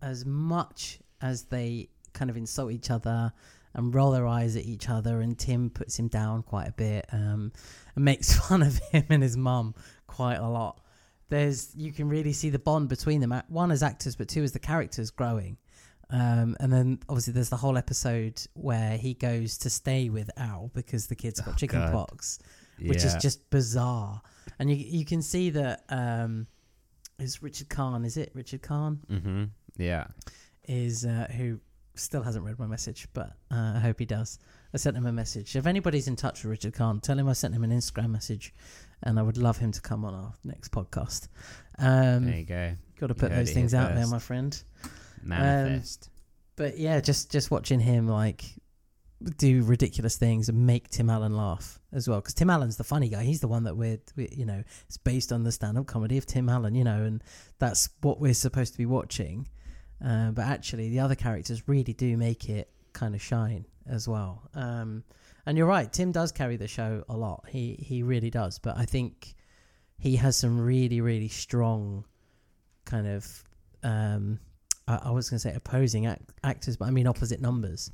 [0.00, 3.32] as much as they kind of insult each other
[3.74, 7.06] and roll their eyes at each other, and Tim puts him down quite a bit,
[7.12, 7.52] um,
[7.94, 9.74] and makes fun of him and his mum
[10.06, 10.80] quite a lot.
[11.28, 13.34] There's you can really see the bond between them.
[13.48, 15.58] One as actors, but two as the characters growing.
[16.12, 20.72] Um, and then obviously there's the whole episode where he goes to stay with Al
[20.74, 21.92] because the kid's got Oh, chicken God.
[21.92, 22.40] pox
[22.88, 23.18] which is Yeah.
[23.18, 24.22] just bizarre.
[24.58, 26.46] And you you can see that um,
[27.18, 29.00] is Richard Karn, is it Richard Karn?
[29.10, 29.44] Mm-hmm.
[29.76, 30.06] Yeah.
[30.68, 31.58] Is uh, who
[31.94, 34.38] still hasn't read my message, but uh, I hope he does.
[34.72, 35.56] I sent him a message.
[35.56, 38.54] If anybody's in touch with Richard Karn, tell him I sent him an Instagram message,
[39.02, 41.28] and I would love him to come on our next podcast.
[41.78, 42.76] there Um, you go.
[43.00, 44.12] got to you put heard those it things here out there, first.
[44.12, 44.62] my friend.
[45.22, 46.08] Manifest.
[46.56, 48.44] But yeah, just just watching him like
[49.36, 52.20] do ridiculous things and make Tim Allen laugh as well.
[52.20, 53.22] Because Tim Allen's the funny guy.
[53.22, 56.26] He's the one that we're, we, you know, it's based on the stand-up comedy of
[56.26, 57.22] Tim Allen, you know, and
[57.58, 59.48] that's what we're supposed to be watching.
[60.04, 64.48] Uh, but actually, the other characters really do make it kind of shine as well.
[64.54, 65.04] Um,
[65.46, 67.44] and you're right, Tim does carry the show a lot.
[67.48, 68.58] He he really does.
[68.58, 69.34] But I think
[69.98, 72.04] he has some really really strong
[72.84, 73.44] kind of
[73.82, 74.38] um,
[74.88, 77.90] I, I was going to say opposing act- actors, but I mean opposite numbers.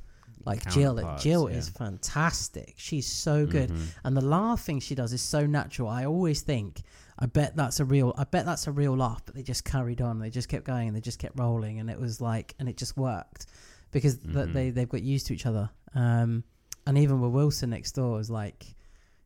[0.46, 1.56] Like Jill, Jill yeah.
[1.56, 2.74] is fantastic.
[2.76, 3.86] She's so good, Mhm.
[4.04, 5.88] and the laughing she does is so natural.
[5.88, 6.82] I always think,
[7.18, 9.22] I bet that's a real, I bet that's a real laugh.
[9.26, 10.18] But they just carried on.
[10.20, 12.76] They just kept going, and they just kept rolling, and it was like, and it
[12.76, 13.46] just worked
[13.90, 14.52] because th- Mhm.
[14.52, 15.68] they they've got used to each other.
[15.94, 16.44] Um,
[16.86, 18.74] and even with Wilson next door is like,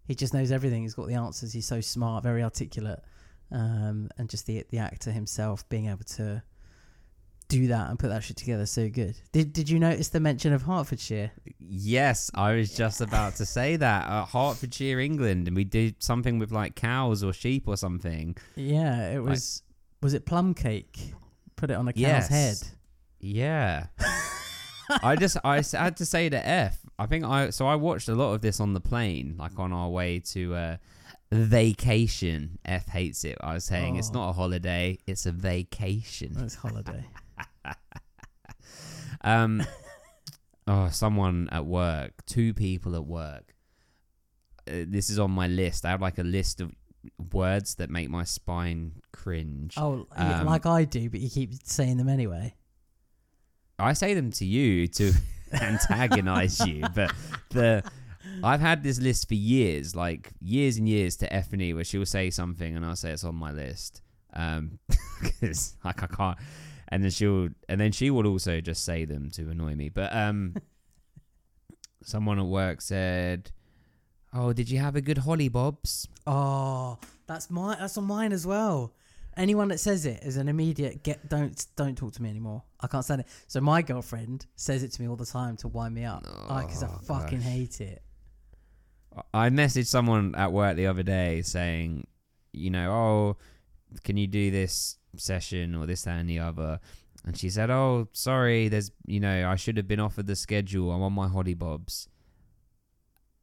[0.06, 0.82] he just knows everything.
[0.82, 1.52] He's got the answers.
[1.52, 3.04] He's so smart, very articulate,
[3.52, 6.42] um, and just the the actor himself being able to
[7.50, 9.16] do that and put that shit together so good.
[9.32, 11.32] Did Did you notice the mention of Hertfordshire?
[11.58, 14.06] Yes, I was just about to say that.
[14.08, 18.36] Uh, Hertfordshire, England, and we did something with like cows or sheep or something.
[18.56, 19.62] Yeah, it was.
[20.02, 21.12] was it plum cake?
[21.56, 22.28] Put it on a cow's Yes.
[22.28, 22.56] head.
[23.20, 23.86] Yeah.
[25.02, 26.78] I just I had to say to F.
[26.98, 29.72] I think I so I watched a lot of this on the plane, like on
[29.72, 30.76] our way to uh,
[31.30, 32.58] vacation.
[32.64, 33.38] F hates it.
[33.40, 34.14] I was saying it's Oh.
[34.14, 36.36] not a holiday; it's a vacation.
[36.40, 37.04] It's holiday.
[39.22, 39.62] Um,
[40.66, 43.54] oh, someone at work, two people at work.
[44.68, 45.84] Uh, this is on my list.
[45.84, 46.72] I have like a list of
[47.32, 49.74] words that make my spine cringe.
[49.76, 52.54] Oh, Um, like I do, but you keep saying them anyway.
[53.78, 55.12] I say them to you to
[55.52, 57.12] antagonize you, but
[57.50, 57.82] the
[58.44, 62.30] I've had this list for years, like years and years to Effany, where she'll say
[62.30, 64.02] something and I'll say it's on my list,
[64.34, 64.78] um,
[65.22, 66.38] because like I can't,
[66.90, 69.88] and then she'll and then she will also just say them to annoy me.
[69.88, 70.56] But um,
[72.02, 73.50] someone at work said,
[74.32, 78.46] "Oh, did you have a good holly bobs?" Oh, that's my that's on mine as
[78.46, 78.94] well.
[79.36, 81.28] Anyone that says it is an immediate get.
[81.28, 82.62] Don't don't talk to me anymore.
[82.80, 83.26] I can't stand it.
[83.46, 86.82] So my girlfriend says it to me all the time to wind me up because
[86.82, 87.46] I Oh, fucking gosh.
[87.48, 88.02] hate it.
[89.34, 92.06] I messaged someone at work the other day saying,
[92.52, 93.36] you know, oh,
[94.04, 96.80] can you do this session or this, that, and the other?
[97.24, 100.90] and she said, "Oh, sorry, there's you know I should have been offered the schedule.
[100.90, 102.08] I'm on my hoddy bobs."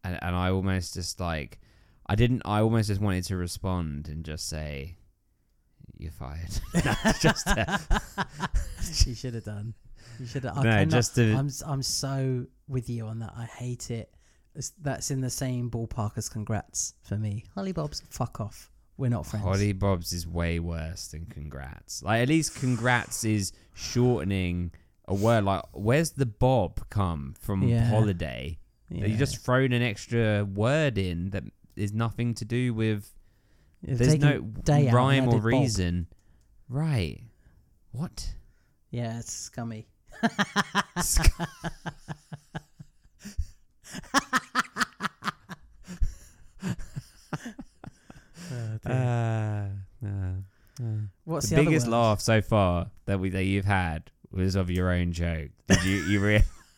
[0.04, 1.60] And and I almost just like
[2.06, 2.42] I didn't.
[2.46, 4.98] I almost just wanted to respond and just say,
[5.98, 6.60] "You're fired."
[7.22, 7.78] just uh,
[9.06, 9.74] you should have done.
[10.20, 10.64] You should have.
[10.64, 13.34] no, just to I'm s- I'm so with you on that.
[13.38, 14.12] I hate it.
[14.56, 17.46] It's, that's in the same ballpark as congrats for me.
[17.54, 18.72] Holly Bob's, fuck off.
[18.98, 19.46] We're not friends.
[19.46, 22.02] Hoddy Bobs is way worse than congrats.
[22.02, 24.72] Like at least congrats is shortening
[25.08, 25.44] a word.
[25.44, 27.64] Like where's the Bob come from?
[27.64, 27.90] Yeah.
[27.90, 28.58] Holiday.
[28.90, 29.06] Yeah.
[29.06, 31.44] You just thrown an extra word in that
[31.76, 33.14] is nothing to do with.
[33.86, 35.44] You've There's no rhyme or added Bob.
[35.44, 36.08] reason.
[36.68, 37.22] Right.
[37.92, 38.34] What?
[38.90, 39.88] Yeah, it's scummy.
[48.92, 49.68] Uh,
[50.06, 50.10] uh,
[50.82, 50.86] uh.
[51.26, 54.92] What's the, the, biggest laugh so far that we that you've had was of your
[54.92, 55.50] own joke.
[55.68, 56.20] Did you you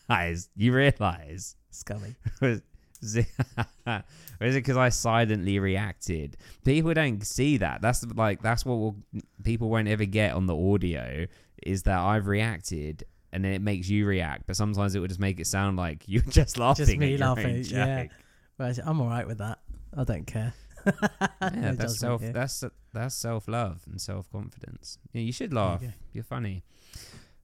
[0.08, 0.48] realize?
[0.56, 1.56] You realize?
[1.70, 2.14] Scummy.
[2.40, 3.26] was it
[3.86, 4.02] or
[4.40, 6.36] is it because I silently reacted?
[6.64, 7.82] People don't see that.
[7.82, 8.96] That's like that's what will,
[9.44, 11.26] people won't ever get on the audio
[11.62, 14.46] is that I've reacted and then it makes you react.
[14.46, 16.86] But sometimes it would just make it sound like you're just laughing.
[16.86, 18.02] Just me at your own laughing, yeah.
[18.02, 18.12] joke.
[18.58, 19.58] Well, I'm all right with that.
[19.96, 20.52] I don't care.
[21.42, 22.22] Yeah, that's self.
[22.22, 24.98] That's that's self love and self confidence.
[25.12, 25.80] Yeah, you should you laugh.
[25.80, 25.88] go.
[26.12, 26.62] You're funny.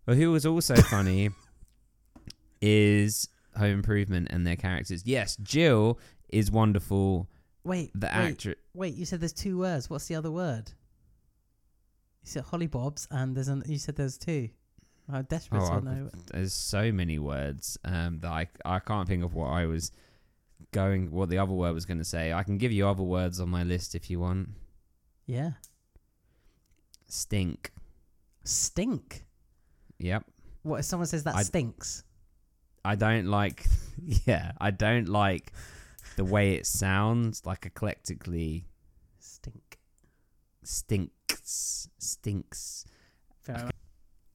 [0.05, 1.31] But who was also funny
[2.61, 5.03] is Home Improvement and their characters.
[5.07, 7.29] Yes, Jill is wonderful.
[7.65, 8.55] Wait, The actor.
[8.75, 8.95] wait.
[8.95, 9.91] You said there's two words.
[9.91, 10.73] What's the other word?
[12.23, 13.63] You said Holly Bobs, and there's an.
[13.67, 14.51] You said there's two.
[15.13, 16.11] I'm desperate Oh, to know.
[16.33, 19.91] There's so many words um, that I I can't think of what I was
[20.73, 21.11] going.
[21.11, 22.33] What the other word was going to say.
[22.33, 24.51] I can give you other words on my list if you want.
[25.27, 25.53] Yeah,
[27.09, 27.73] Stink.
[28.45, 29.25] stink.
[29.99, 30.25] Yep.
[30.63, 32.03] What if someone says that I- stinks?
[32.85, 33.67] I don't like.
[34.27, 35.53] Yeah, I don't like
[36.17, 37.47] the way it sounds.
[37.47, 38.65] Like eclectically
[39.19, 39.79] Stink.
[40.63, 41.89] stinks.
[41.99, 42.85] Stinks.
[43.41, 43.71] Fair.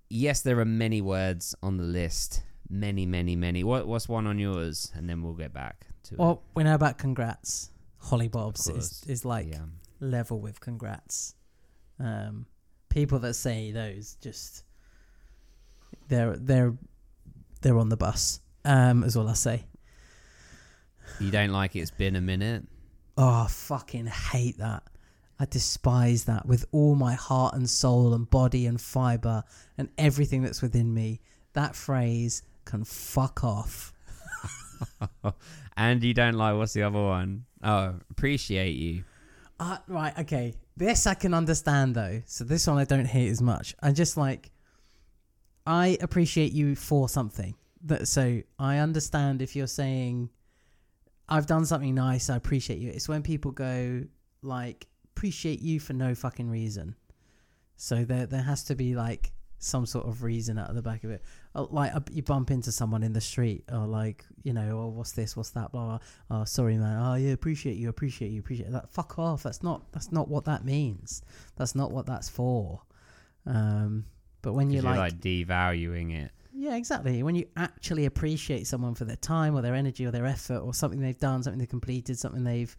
[0.09, 2.41] Yes, there are many words on the list.
[2.69, 3.63] Many, many, many.
[3.63, 4.91] What What's one on yours?
[4.95, 7.71] And then we'll get back to Well, we know about congrats.
[7.97, 9.59] Holly Bobs is, is like yeah.
[9.99, 11.35] level with congrats.
[11.99, 12.45] Um,
[12.89, 14.63] people that say those just
[16.07, 16.73] they're they're
[17.61, 18.39] they're on the bus.
[18.65, 19.63] Um, is all I say.
[21.19, 22.63] You don't like it's been a minute.
[23.17, 24.83] Oh, I fucking hate that.
[25.39, 29.43] I despise that with all my heart and soul and body and fiber
[29.77, 31.19] and everything that's within me.
[31.53, 33.90] That phrase can fuck off.
[35.77, 37.45] and you don't like what's the other one?
[37.63, 39.03] Oh, appreciate you.
[39.59, 40.55] Uh, right, okay.
[40.75, 42.21] This I can understand though.
[42.25, 43.75] So this one I don't hate as much.
[43.81, 44.51] I just like
[45.65, 47.55] I appreciate you for something.
[47.83, 50.29] That so I understand if you're saying
[51.29, 52.89] I've done something nice, I appreciate you.
[52.89, 54.03] It's when people go
[54.41, 56.95] like appreciate you for no fucking reason.
[57.75, 59.31] So there there has to be like
[59.63, 61.23] some sort of reason out of the back of it.
[61.55, 64.87] Uh, Like uh, you bump into someone in the street, or like you know, oh
[64.87, 65.85] what's this, what's that, blah.
[65.85, 65.99] blah.
[66.41, 66.99] Oh sorry man.
[67.01, 68.91] Oh yeah, appreciate you, appreciate you, appreciate that.
[68.91, 69.43] Fuck off.
[69.43, 71.21] That's not that's not what that means.
[71.55, 72.81] That's not what that's for.
[73.45, 74.05] Um,
[74.41, 76.31] but when you're You're like, like devaluing it.
[76.53, 77.21] yeah, exactly.
[77.23, 80.73] When you actually appreciate someone for their time or their energy or their effort or
[80.73, 82.75] something they've done, something they've completed, something they've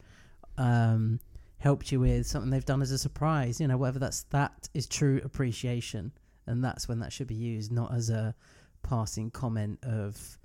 [0.59, 1.21] um,
[1.59, 4.87] helped you with, something they've done as a surprise, you know, whatever that's that is
[4.89, 6.11] true appreciation,
[6.53, 8.35] and that's when that should be used, not as a
[8.83, 10.39] passing comment of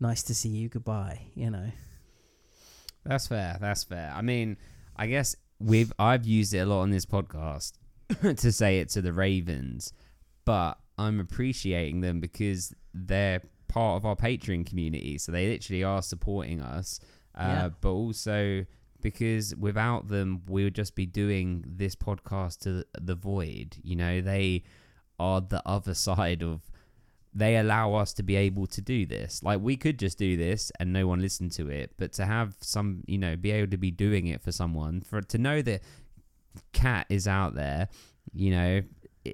[0.00, 1.70] "nice to see you, goodbye." You know,
[3.04, 3.56] That's fair.
[3.60, 4.12] That's fair.
[4.14, 4.56] I mean,
[4.96, 7.74] I guess we've I've used it a lot on this podcast
[8.36, 9.92] to say it to the Ravens,
[10.44, 16.02] but I'm appreciating them because they're part of our Patreon community, so they literally are
[16.02, 16.98] supporting us.
[17.34, 17.68] Uh, Yeah.
[17.80, 18.66] But also
[19.00, 23.76] because without them, we would just be doing this podcast to the void.
[23.84, 24.64] You know, they
[25.18, 26.62] are the other side of
[27.34, 29.42] they allow us to be able to do this.
[29.42, 32.56] Like we could just do this and no one listened to it, but to have
[32.60, 35.82] some, you know, be able to be doing it for someone, for to know that
[36.72, 37.88] Cat is out there,
[38.32, 38.80] you know,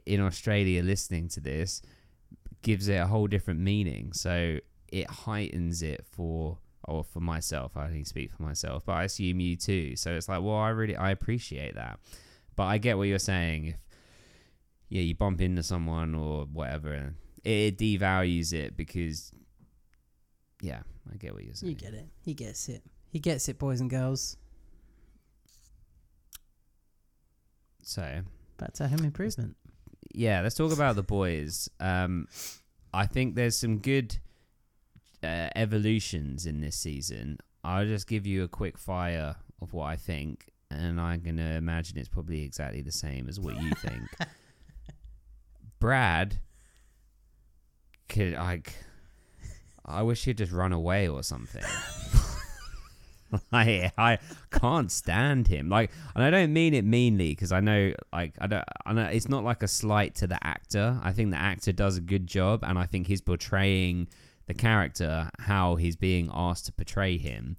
[0.07, 1.83] in Australia listening to this,
[2.63, 4.13] gives it a whole different meaning.
[4.13, 4.59] So
[4.89, 7.77] it heightens it for or for myself.
[7.77, 9.97] I only speak for myself, but I assume you too.
[9.97, 11.99] So it's like, well, I really I appreciate that,
[12.57, 13.69] but I get what you're saying.
[13.69, 13.77] If
[14.95, 19.33] yeah, you bump into someone or whatever, and it devalues it because
[20.63, 20.83] yeah,
[21.13, 21.73] I get what you're saying.
[21.73, 22.07] you get it.
[22.25, 22.81] He gets it.
[23.11, 24.37] He gets it, boys and girls.
[27.83, 28.21] So
[28.57, 29.57] Back to home improvement.
[30.15, 31.69] yeah, let's talk about the boys.
[31.81, 32.29] Um,
[32.93, 34.17] I think there's some good
[35.25, 37.39] uh, evolutions in this season.
[37.65, 41.99] I'll just give you a quick fire of what I think, and I'm gonna imagine
[41.99, 44.03] it's probably exactly the same as what you think.
[45.85, 46.39] Brad
[48.09, 48.73] could like,
[49.85, 51.63] I wish he'd just run away or something.
[53.53, 54.19] I I
[54.51, 55.69] can't stand him.
[55.69, 58.65] Like, and I don't mean it meanly because I know, like, I don't.
[58.87, 60.99] I know it's not like a slight to the actor.
[61.03, 64.09] I think the actor does a good job, and I think he's portraying
[64.47, 67.59] the character how he's being asked to portray him.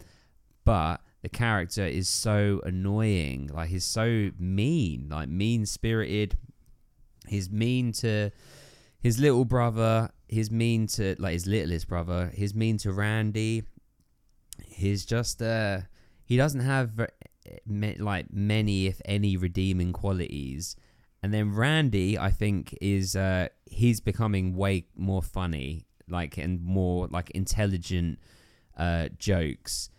[0.64, 3.52] But the character is so annoying.
[3.54, 6.40] Like, he's so mean, like mean spirited.
[7.30, 8.32] He's mean to
[9.00, 10.10] his little brother.
[10.28, 12.32] He's mean to like his littlest brother.
[12.34, 13.64] He's mean to Randy
[14.64, 15.80] he's just uh
[16.26, 17.08] he doesn't have
[18.00, 20.76] like many if any redeeming qualities
[21.22, 27.08] and then randy i think is uh he's becoming way more funny like and more
[27.08, 28.20] like intelligent
[28.78, 29.90] uh jokes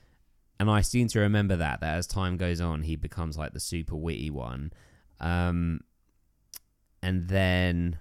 [0.59, 3.61] and i seem to remember that that as time goes on he becomes like the
[3.61, 4.73] super witty one
[5.21, 5.81] um
[7.07, 8.01] and then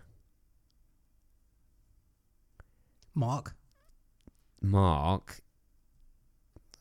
[3.14, 3.56] Mark.
[4.62, 5.41] Mark,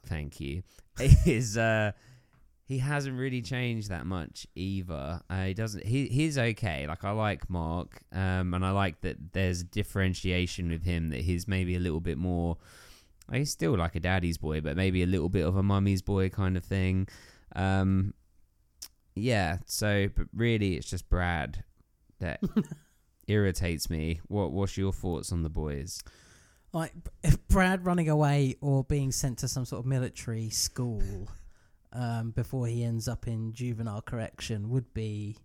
[0.07, 0.62] thank you,
[1.27, 1.93] is uh
[2.64, 5.20] he hasn't really changed that much either.
[5.29, 5.85] Uh, he doesn't.
[5.85, 6.87] He he's okay.
[6.87, 11.11] Like I like Mark, um, and I like that there's differentiation with him.
[11.11, 12.57] That he's maybe a little bit more.
[13.31, 16.31] He's still like a daddy's boy, but maybe a little bit of a mummy's boy
[16.31, 17.07] kind of thing.
[17.55, 18.14] Um,
[19.14, 19.59] yeah.
[19.66, 21.64] So, but really, it's just Brad
[22.20, 22.40] that
[23.28, 24.20] irritates me.
[24.28, 26.02] What What's your thoughts on the boys?
[26.72, 26.92] Like
[27.22, 31.28] if Brad running away or being sent to some sort of military school
[31.92, 35.36] um, before he ends up in juvenile correction would be.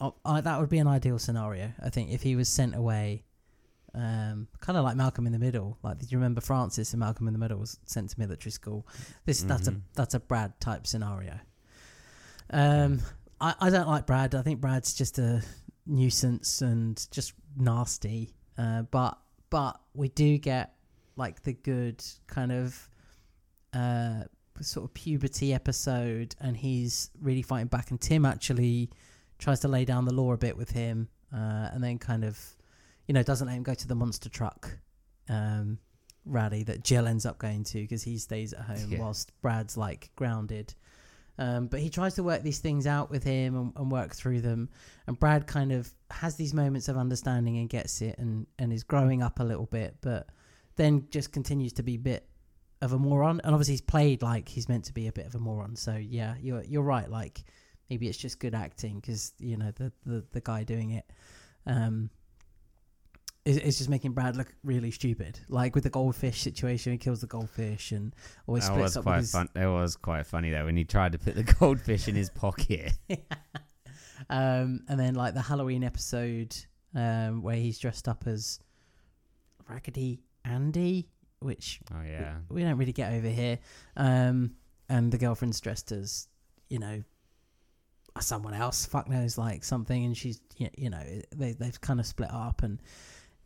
[0.00, 1.72] Oh, I, that would be an ideal scenario.
[1.82, 3.24] I think if he was sent away,
[3.94, 5.76] um, kind of like Malcolm in the Middle.
[5.82, 8.86] Like, did you remember Francis in Malcolm in the Middle was sent to military school?
[9.24, 9.80] This that's a Mhm.
[9.94, 11.40] that's a Brad type scenario.
[12.50, 13.00] Um,
[13.40, 14.34] I, I don't like Brad.
[14.34, 15.42] I think Brad's just a
[15.86, 18.34] nuisance and just nasty.
[18.56, 19.18] Uh, but
[19.50, 20.74] but we do get
[21.16, 22.88] like the good kind of
[23.72, 24.22] uh
[24.60, 27.90] sort of puberty episode, and he's really fighting back.
[27.90, 28.90] And Tim actually
[29.38, 32.38] tries to lay down the law a bit with him, uh, and then kind of
[33.06, 34.78] you know doesn't let him go to the monster truck.
[35.28, 35.78] Um,
[36.24, 38.98] rally that Jill ends up going to because he stays at home Yeah.
[38.98, 40.74] whilst Brad's like grounded.
[41.38, 44.40] Um, but he tries to work these things out with him and, and work through
[44.40, 44.68] them.
[45.06, 48.82] And Brad kind of has these moments of understanding and gets it and, and is
[48.82, 50.28] growing up a little bit, but
[50.76, 52.28] then just continues to be a bit
[52.82, 53.40] of a moron.
[53.44, 55.76] And obviously, he's played like he's meant to be a bit of a moron.
[55.76, 57.08] So yeah, you're you're right.
[57.08, 57.44] Like
[57.88, 61.04] maybe it's just good acting because you know the, the the guy doing it.
[61.66, 62.10] Um,
[63.56, 65.40] is just making Brad look really stupid.
[65.48, 68.14] Like with the goldfish situation, he kills the goldfish and
[68.46, 69.48] always That splits was up quite with fun.
[69.54, 72.92] It was quite funny though when he tried to put the goldfish in his pocket.
[74.30, 76.54] um, and then like the Halloween episode
[76.94, 78.60] um, where he's dressed up as
[79.68, 81.08] Raggedy Andy,
[81.40, 83.58] which Oh we- yeah, we, don't really get over here.
[83.96, 84.52] Um,
[84.88, 86.28] and the girlfriend's dressed as
[86.68, 87.02] you know
[88.20, 88.86] someone else.
[88.86, 91.02] Fuck knows like something, and she's you know
[91.36, 92.80] they they've kind of split up, and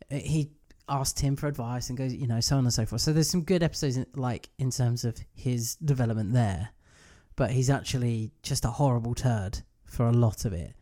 [0.09, 0.51] he
[0.89, 3.01] asked him for advice and goes you know so on and so forth.
[3.01, 6.69] So there's some good episodes in, like in terms of his development there,
[7.35, 10.73] but he's actually just a horrible turd for a lot of it.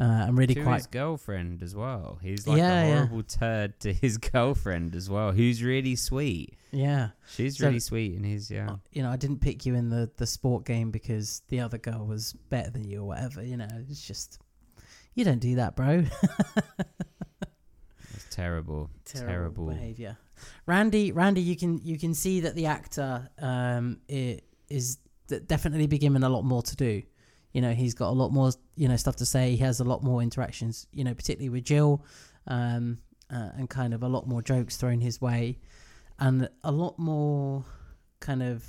[0.00, 2.20] Uh, and really to quite his girlfriend as well.
[2.22, 2.94] He's like Yeah, a yeah.
[2.98, 6.54] horrible turd to his girlfriend as well, who's really sweet.
[6.70, 7.08] yeah.
[7.34, 8.76] She's So- really sweet, and he's yeah.
[8.92, 12.06] You know, I didn't pick you in the the sport game because the other girl
[12.06, 13.42] was better than you or whatever.
[13.42, 14.38] You know, it's just
[15.16, 16.04] you don't do that, bro.
[19.02, 19.66] It's terrible, terrible.
[19.68, 20.16] behavior.
[20.66, 24.98] Randy, Randy, you can you can see that the actor um i- is
[25.46, 27.02] definitely be given a lot more to do.
[27.52, 29.50] You know, he's got a lot more you know stuff to say.
[29.52, 30.86] He has a lot more interactions.
[30.92, 32.04] You know, particularly with Jill,
[32.46, 32.98] um,
[33.30, 35.58] uh, and kind of a lot more jokes thrown his way,
[36.18, 37.64] and a lot more
[38.20, 38.64] kind of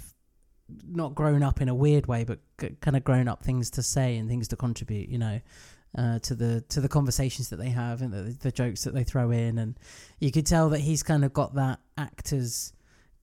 [0.87, 2.39] not grown up in a weird way, but
[2.81, 5.09] kind of grown up things to say and things to contribute.
[5.09, 5.41] You know,
[5.97, 9.03] uh, to the to the conversations that they have and the, the jokes that they
[9.03, 9.77] throw in, and
[10.19, 12.73] you could tell that he's kind of got that actor's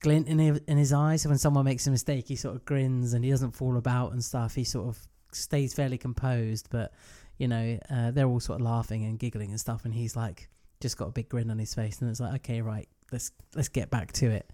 [0.01, 1.23] glint in his, in his eyes.
[1.23, 4.13] So when someone makes a mistake, he sort of grins and he doesn't fall about
[4.13, 4.55] and stuff.
[4.55, 4.99] He sort of
[5.33, 6.93] stays fairly composed, but
[7.39, 10.49] you know uh, they're all sort of laughing and giggling and stuff, and he's like
[10.81, 13.69] just got a big grin on his face, and it's like okay, right, let's let's
[13.69, 14.51] get back to it.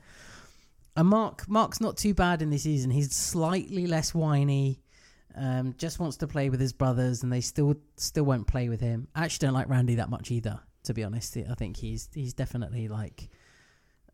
[0.94, 2.90] And Mark, Mark's not too bad in this season.
[2.90, 4.81] He's slightly less whiny.
[5.36, 8.80] Um, just wants to play with his brothers, and they still still won't play with
[8.80, 9.08] him.
[9.14, 10.60] I actually don't like Randy that much either.
[10.84, 13.28] To be honest, I think he's he's definitely like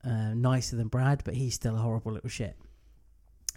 [0.05, 2.57] uh, nicer than Brad, but he's still a horrible little shit.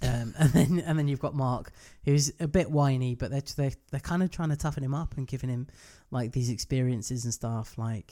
[0.01, 1.71] Um, and then and then you've got Mark,
[2.05, 5.17] who's a bit whiny, but they're they're, they're kind of trying to toughen him up
[5.17, 5.67] and giving him
[6.09, 8.11] like these experiences and stuff, like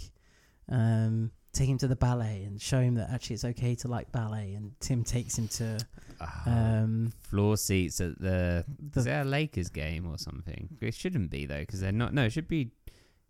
[0.69, 4.11] um, take him to the ballet and show him that actually it's okay to like
[4.11, 4.53] ballet.
[4.53, 5.77] And Tim takes him to
[6.21, 6.43] Ah,
[6.81, 8.65] um, floor seats at the.
[8.91, 10.67] the Is there a Lakers game or something?
[10.81, 12.13] It shouldn't be though, because they're not.
[12.13, 12.71] No, it should be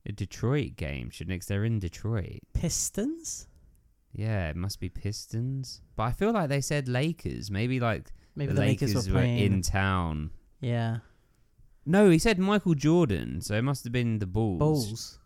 [0.05, 1.35] a Detroit game, shouldn't it?
[1.37, 2.39] Because they're in Detroit.
[2.53, 3.47] Pistons.
[4.11, 5.81] Yeah, it must be Pistons.
[5.95, 7.51] But I feel like they said Lakers.
[7.51, 10.31] Maybe like Maybe the, the, Lakers, Lakers, were were, in town.
[10.61, 10.97] yeah,
[11.85, 14.57] No, he said Michael Jordan, so it must have been the Bulls.
[14.59, 15.19] Bulls.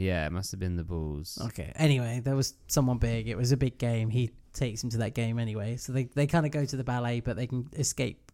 [0.00, 1.38] Yeah, it must have been the Bulls.
[1.48, 1.72] Okay.
[1.76, 3.28] Anyway, there was someone big.
[3.28, 4.08] It was a big game.
[4.08, 5.76] He takes him to that game anyway.
[5.76, 8.32] So they, they kind of go to the ballet, but they can escape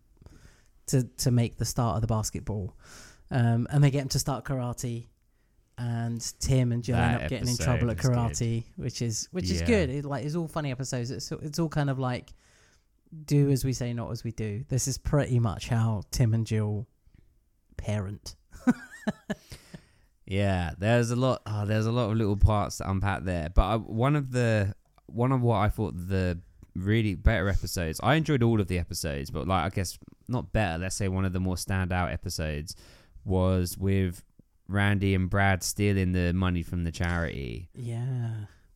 [0.87, 2.77] to to make the start of the basketball.
[3.33, 5.09] Um, and they get him to start karate.
[5.77, 8.17] And Tim and Jill end up getting in trouble at was good.
[8.17, 9.91] karate, which is which is good.
[9.91, 11.11] It, like it's all funny episodes.
[11.11, 12.33] It's it's all kind of like
[13.27, 14.65] do as we say, not as we do.
[14.69, 16.87] This is pretty much how Tim and Jill
[17.77, 18.37] parent.
[20.27, 21.43] Yeah, there's a lot.
[21.47, 23.49] Oh, there's a lot of little parts to unpack there.
[23.55, 24.75] But I, one of the
[25.07, 26.41] one of what I thought the
[26.75, 28.01] really better episodes.
[28.03, 29.99] I enjoyed all of the episodes, but like I guess
[30.29, 30.79] not better.
[30.79, 32.75] Let's say one of the more standout episodes
[33.25, 34.23] was with
[34.69, 37.69] Randy and Brad stealing the money from the charity.
[37.75, 38.31] Yeah,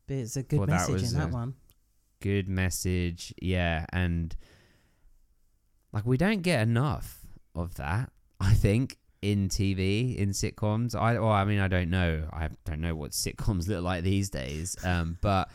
[0.06, 1.54] but it's a good Well, message was in that one.
[2.20, 4.34] Good message, yeah, and
[5.92, 8.12] like we don't get enough of that.
[8.40, 10.94] I think in TV in sitcoms.
[10.94, 12.28] I well, I mean, I don't know.
[12.32, 14.76] I don't know what sitcoms look like these days.
[14.84, 15.50] Um, but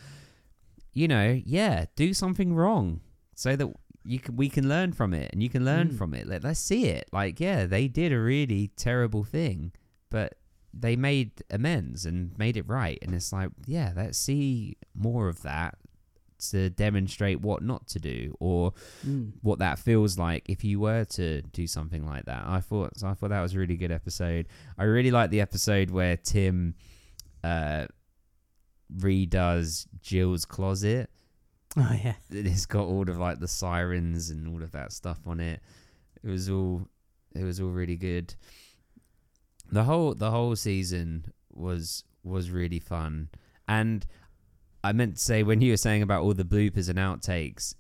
[0.94, 3.02] you know, yeah, do something wrong
[3.36, 3.68] so that
[4.06, 5.98] you can we can learn from it, and you can learn Mm.
[5.98, 6.28] from it.
[6.28, 7.10] Let, let's see it.
[7.12, 9.72] Like, yeah, they did a really terrible thing,
[10.10, 10.36] but
[10.74, 13.00] they made amends and made it right.
[13.02, 15.78] And it's like, yeah, let's see more of that
[16.52, 18.74] to demonstrate what not to do or
[19.06, 19.34] Mm.
[19.42, 22.44] what that feels like if you were to do something like that.
[22.46, 24.48] I thought so I thought that was a really good episode.
[24.78, 26.76] I really like the episode where Tim
[27.44, 27.86] uh
[28.94, 31.10] redoes Jill's closet.
[31.78, 32.14] Oh yeah.
[32.30, 35.60] It's got all of like the sirens and all of that stuff on it.
[36.24, 36.88] It was all
[37.36, 38.34] it was all really good.
[39.70, 43.28] The whole the whole season was was really fun.
[43.68, 44.06] And
[44.86, 47.74] I meant to say when you were saying about all the bloopers and outtakes,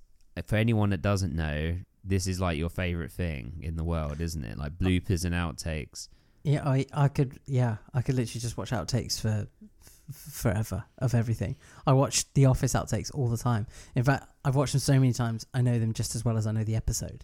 [0.47, 4.43] for anyone that doesn't know, this is like your favorite thing in the world, isn't
[4.43, 4.57] it?
[4.57, 4.83] Like oh.
[4.83, 6.09] bloopers and outtakes.
[6.43, 9.47] Yeah, I I could yeah I could literally just watch outtakes for
[10.09, 11.57] f- forever of everything.
[11.85, 13.67] I watch The Office outtakes all the time.
[13.93, 15.45] In fact, I've watched them so many times.
[15.53, 17.23] I know them just as well as I know the episode.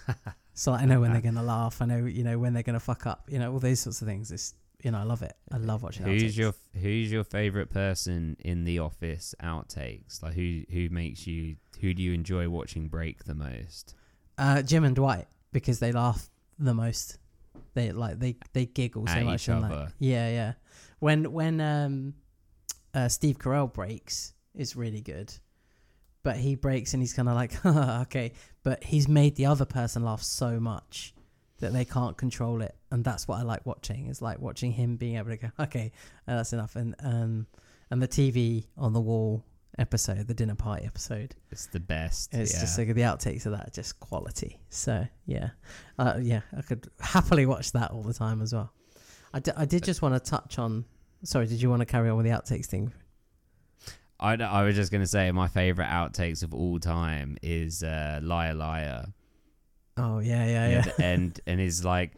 [0.54, 1.14] so I know when uh.
[1.14, 1.80] they're gonna laugh.
[1.80, 3.24] I know you know when they're gonna fuck up.
[3.30, 4.30] You know all those sorts of things.
[4.30, 4.52] It's
[4.82, 5.34] you know I love it.
[5.50, 6.06] I love watching.
[6.06, 6.36] Who's outtakes.
[6.36, 10.22] your Who's your favorite person in the office outtakes?
[10.22, 13.94] Like who who makes you who do you enjoy watching break the most?
[14.38, 16.28] uh, Jim and Dwight because they laugh
[16.58, 17.18] the most.
[17.74, 20.52] They like they they giggle so At much each and like yeah yeah.
[20.98, 22.14] When when um
[22.94, 25.32] uh, Steve Carell breaks is really good,
[26.22, 27.64] but he breaks and he's kind of like
[28.02, 31.14] okay, but he's made the other person laugh so much
[31.62, 34.08] that they can't control it, and that's what I like watching.
[34.08, 35.90] Is like watching him being able to go okay,
[36.28, 37.46] uh, that's enough, and um
[37.90, 39.44] and the TV on the wall
[39.78, 41.34] episode, the dinner party episode.
[41.50, 42.34] It's the best.
[42.34, 42.60] It's yeah.
[42.60, 44.60] just like the outtakes of that, are just quality.
[44.68, 45.50] So yeah,
[45.98, 48.72] uh, yeah, I could happily watch that all the time as well.
[49.32, 50.84] I, d- I did just want to touch on.
[51.24, 52.92] Sorry, did you want to carry on with the outtakes thing?
[54.18, 58.54] I, I was just gonna say my favorite outtakes of all time is uh, liar
[58.54, 59.06] liar.
[59.96, 60.84] Oh yeah, yeah, yeah.
[60.98, 62.12] and, and and is like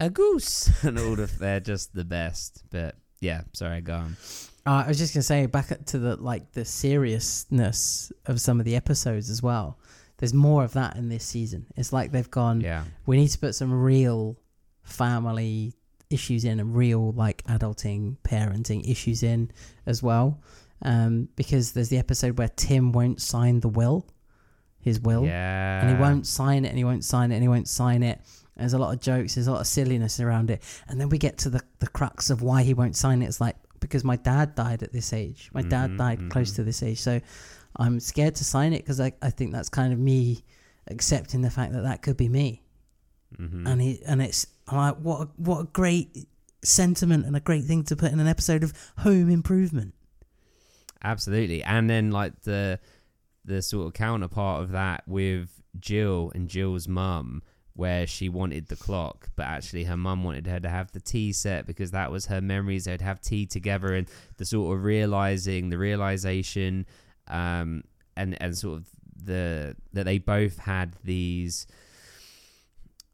[0.00, 2.62] a goose and all of they're just the best.
[2.70, 4.16] But yeah, sorry, go on.
[4.64, 8.64] Uh, I was just gonna say back to the like the seriousness of some of
[8.64, 9.78] the episodes as well.
[10.18, 11.66] There's more of that in this season.
[11.76, 12.60] It's like they've gone.
[12.60, 14.36] Yeah, We need to put some real
[14.84, 15.72] family
[16.10, 19.50] issues in and real like adulting, parenting issues in
[19.86, 20.40] as well.
[20.84, 24.06] Um, because there's the episode where Tim won't sign the will,
[24.82, 25.24] his will.
[25.24, 28.02] yeah, and he won't sign it and he won't sign it and he won't sign
[28.02, 28.20] it.
[28.56, 30.62] There's a lot of jokes, there's a lot of silliness around it.
[30.88, 33.26] And then we get to the, the crux of why he won't sign it.
[33.26, 35.50] It's like, because my dad died at this age.
[35.54, 36.56] My dad Mhm, died close mhm.
[36.56, 37.00] to this age.
[37.00, 37.20] So
[37.76, 40.44] I'm scared to sign it because I, I think that's kind of me
[40.88, 42.62] accepting the fact that that could be me.
[43.40, 43.66] Mhm.
[43.66, 46.26] And he and it's I'm like, what a, what a great
[46.62, 49.94] sentiment and a great thing to put in an episode of Home Improvement.
[51.02, 51.64] Absolutely.
[51.64, 52.78] And then like the
[53.44, 57.42] the sort of counterpart of that with Jill and Jill's mum
[57.74, 61.32] where she wanted the clock, but actually her mum wanted her to have the tea
[61.32, 62.84] set because that was her memories.
[62.84, 66.86] They'd have tea together, and the sort of realizing, the realization,
[67.28, 67.84] um,
[68.16, 68.88] and and sort of
[69.24, 71.66] the that they both had these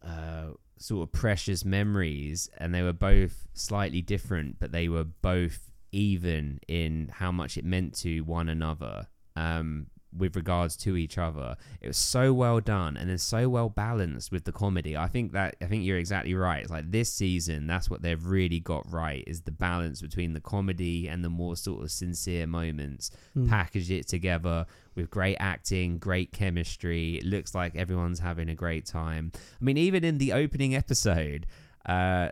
[0.02, 0.48] uh,
[0.78, 6.60] sort of precious memories, and they were both slightly different, but they were both even
[6.68, 9.06] in how much it meant to one another.
[9.36, 9.86] Um,
[10.16, 11.56] with regards to each other.
[11.80, 14.96] It was so well done and it's so well balanced with the comedy.
[14.96, 16.62] I think that I think you're exactly right.
[16.62, 20.40] It's like this season, that's what they've really got right is the balance between the
[20.40, 23.10] comedy and the more sort of sincere moments.
[23.36, 23.48] Mm.
[23.48, 27.16] Package it together with great acting, great chemistry.
[27.16, 29.32] It looks like everyone's having a great time.
[29.34, 31.46] I mean, even in the opening episode,
[31.86, 32.30] uh,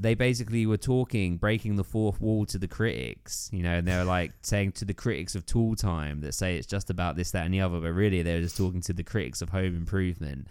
[0.00, 3.96] they basically were talking, breaking the fourth wall to the critics, you know, and they
[3.96, 7.32] were like saying to the critics of Tool Time that say it's just about this,
[7.32, 9.76] that, and the other, but really they were just talking to the critics of Home
[9.76, 10.46] Improvement.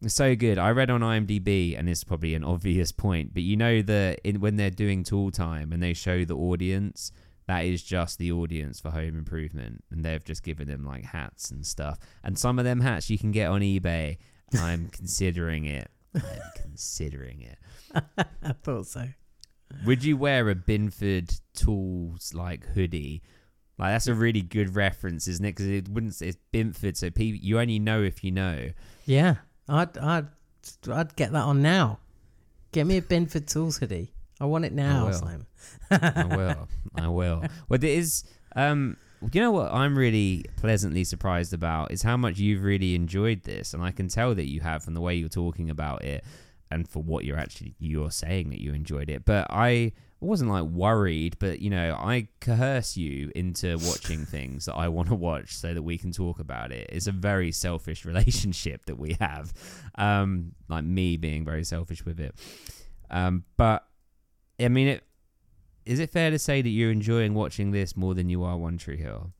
[0.00, 0.58] It's so good.
[0.58, 4.40] I read on IMDb, and it's probably an obvious point, but you know that in,
[4.40, 7.10] when they're doing Tool Time and they show the audience,
[7.46, 11.50] that is just the audience for Home Improvement, and they've just given them like hats
[11.50, 11.98] and stuff.
[12.22, 14.18] And some of them hats you can get on eBay.
[14.56, 15.90] I'm considering it.
[16.14, 16.22] I'm
[16.56, 17.58] considering it.
[18.42, 19.06] I thought so.
[19.84, 23.22] Would you wear a Binford Tools like hoodie?
[23.78, 25.52] Like that's a really good reference, isn't it?
[25.52, 26.20] Because it wouldn't.
[26.22, 28.70] It's Binford, so people you only know if you know.
[29.04, 29.36] Yeah,
[29.68, 30.28] I'd I'd
[30.90, 31.98] I'd get that on now.
[32.72, 34.12] Get me a Binford Tools hoodie.
[34.40, 35.12] I want it now, will.
[35.12, 35.46] Simon.
[35.90, 36.68] I will.
[36.96, 37.44] I will.
[37.68, 38.24] Well, there is.
[38.56, 38.96] Um,
[39.32, 43.74] you know what I'm really pleasantly surprised about is how much you've really enjoyed this,
[43.74, 46.24] and I can tell that you have from the way you're talking about it,
[46.70, 49.24] and for what you're actually you're saying that you enjoyed it.
[49.24, 54.74] But I wasn't like worried, but you know, I coerce you into watching things that
[54.74, 56.88] I want to watch so that we can talk about it.
[56.92, 59.52] It's a very selfish relationship that we have,
[59.96, 62.34] um, like me being very selfish with it.
[63.10, 63.86] Um, but
[64.58, 65.04] I mean, it
[65.86, 68.78] is it fair to say that you're enjoying watching this more than you are One
[68.78, 69.32] Tree Hill?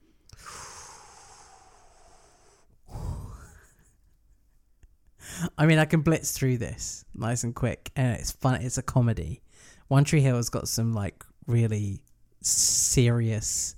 [5.59, 8.61] I mean, I can blitz through this nice and quick, and it's fun.
[8.62, 9.42] It's a comedy.
[9.88, 12.01] One Tree Hill has got some like really
[12.40, 13.74] serious,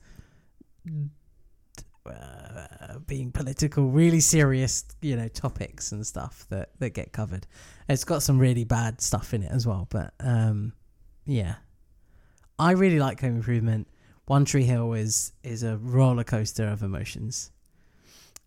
[2.06, 7.46] uh, being political, really serious, you know, topics and stuff that that get covered.
[7.88, 10.72] It's got some really bad stuff in it as well, but um,
[11.24, 11.56] yeah,
[12.58, 13.88] I really like Home Improvement.
[14.26, 17.52] One Tree Hill is is a roller coaster of emotions.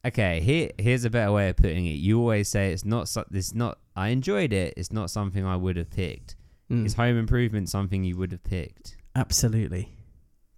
[0.05, 1.91] Okay, here here's a better way of putting it.
[1.99, 4.73] You always say it's not so, it's not I enjoyed it.
[4.77, 6.35] It's not something I would have picked.
[6.71, 8.95] Mm, Is Home Improvement something you would have picked?
[9.15, 9.89] absolutely.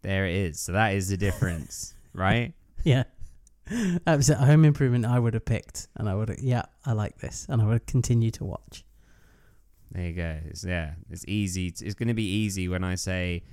[0.04, 0.60] There it is.
[0.60, 2.54] So that is the difference, right?
[2.84, 3.04] Yeah.
[4.06, 4.46] Absolutely.
[4.48, 7.62] Home Improvement I would have picked and I would have, yeah, I like this and
[7.62, 8.84] I would continue to watch.
[9.92, 10.38] There you go.
[10.46, 11.68] It's, yeah, it's easy.
[11.68, 13.44] It's going to be easy when I say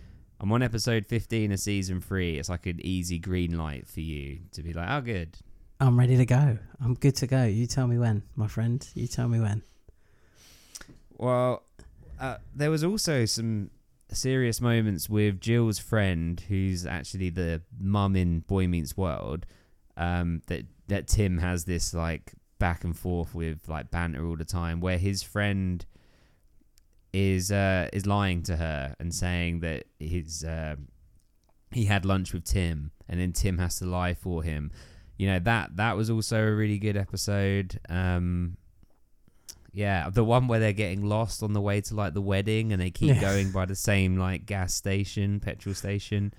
[0.41, 2.39] I'm on episode 15 of season three.
[2.39, 5.37] It's like an easy green light for you to be like, oh, good.
[5.81, 6.59] I'm ready to go.
[6.81, 7.45] I'm good to go.
[7.45, 8.87] You tell me when, my friend.
[8.95, 9.63] You tell me when.
[11.17, 11.65] Well,
[12.21, 13.71] uh, there was also some
[14.13, 19.47] serious moments with Jill's friend, who's actually the mum in Boy Meets World.
[19.97, 24.45] Um, that that Tim has this like back and forth with like banter all the
[24.45, 25.85] time, where his friend
[27.13, 30.77] is uh, is lying to her and saying that his uh,
[31.73, 34.71] he had lunch with Tim, and then Tim has to lie for him.
[35.17, 37.81] You know that that was also a really good episode.
[37.89, 38.57] Um,
[39.73, 42.81] yeah, the one where they're getting lost on the way to like the wedding and
[42.81, 43.21] they keep Yeah.
[43.21, 46.33] going by the same like gas station, petrol station.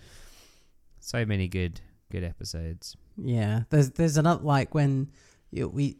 [1.00, 1.80] So many good
[2.12, 2.96] good episodes.
[3.18, 3.62] Yeah.
[3.70, 5.10] There's there's another like when
[5.52, 5.98] you, we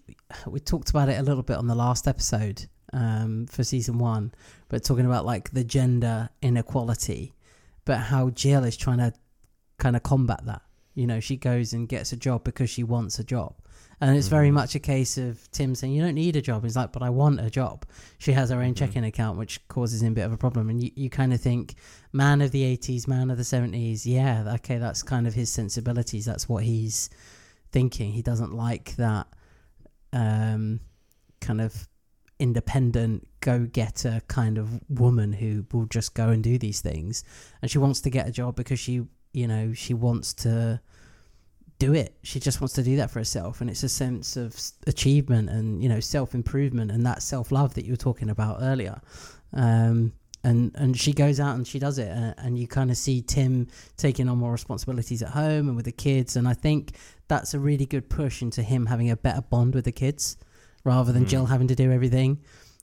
[0.48, 4.34] we talked about it a little bit on the last episode um, for season one,
[4.70, 7.34] but talking about like the gender inequality,
[7.86, 9.14] but how Jill is trying to
[9.78, 10.62] kind of combat that.
[10.96, 13.56] You know, she goes and gets a job because she wants a job.
[14.02, 14.54] And it's very Mhm.
[14.54, 16.64] much a case of Tim saying, You don't need a job.
[16.64, 17.86] He's like, But I want a job.
[18.18, 18.78] She has her own Mhm.
[18.78, 20.70] checking account, which causes him a bit of a problem.
[20.70, 21.76] And you, you kind of think,
[22.14, 24.06] Man of the 80s, man of the 70s.
[24.06, 26.26] Yeah, okay, that's kind of his sensibilities.
[26.26, 27.10] That's what he's
[27.72, 28.14] thinking.
[28.14, 29.28] He doesn't like that
[30.12, 30.80] um,
[31.40, 31.88] kind of
[32.40, 37.24] independent go getter kind of woman who will just go and do these things.
[37.62, 39.02] And she wants to get a job because she,
[39.34, 40.82] you know, she wants to
[41.80, 42.16] do it.
[42.24, 43.62] She just wants to do that for herself.
[43.62, 47.74] And it's a sense of achievement and, you know, self improvement and that self love
[47.76, 49.00] that you were talking about earlier.
[49.54, 50.14] Um,
[50.44, 52.10] and, and she goes out and she does it.
[52.10, 53.68] And, and you kind of see Tim
[53.98, 56.36] taking on more responsibilities at home and with the kids.
[56.36, 56.96] And I think
[57.28, 60.38] that's a really good push into him having a better bond with the kids
[60.84, 61.30] rather than Mm.
[61.30, 62.40] Jill having to do everything.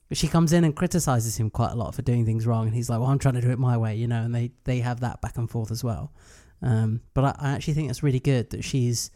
[0.09, 2.75] But she comes in and criticizes him quite a lot for doing things wrong, and
[2.75, 4.21] he's like, "Well, I'm trying to do it my way," you know.
[4.21, 6.13] And they they have that back and forth as well.
[6.61, 9.11] Um, but I, I actually think it's really good that she's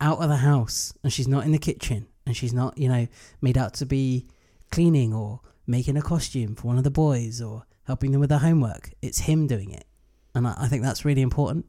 [0.00, 3.06] out of the house and she's not in the kitchen and she's not, you know,
[3.40, 4.26] made out to be
[4.70, 8.38] cleaning or making a costume for one of the boys or helping them with their
[8.38, 8.90] homework.
[9.02, 9.84] It's him doing it,
[10.34, 11.66] and I, I think that's really important.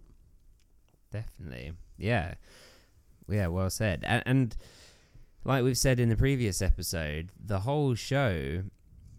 [1.12, 1.74] Definitely.
[1.98, 2.36] Yeah.
[3.28, 4.04] Yeah, well said.
[4.06, 4.56] And, and
[5.44, 8.64] like we've said in the previous episode, the whole show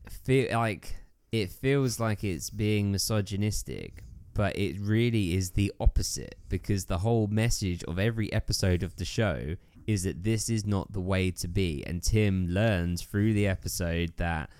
[0.08, 0.94] feel like
[1.32, 4.04] it feels like it's being misogynistic,
[4.34, 9.04] but it really is the opposite because the whole message of every episode of the
[9.04, 9.56] show
[9.86, 14.12] is that this is not the way to be and Tim learns through the episode
[14.16, 14.50] that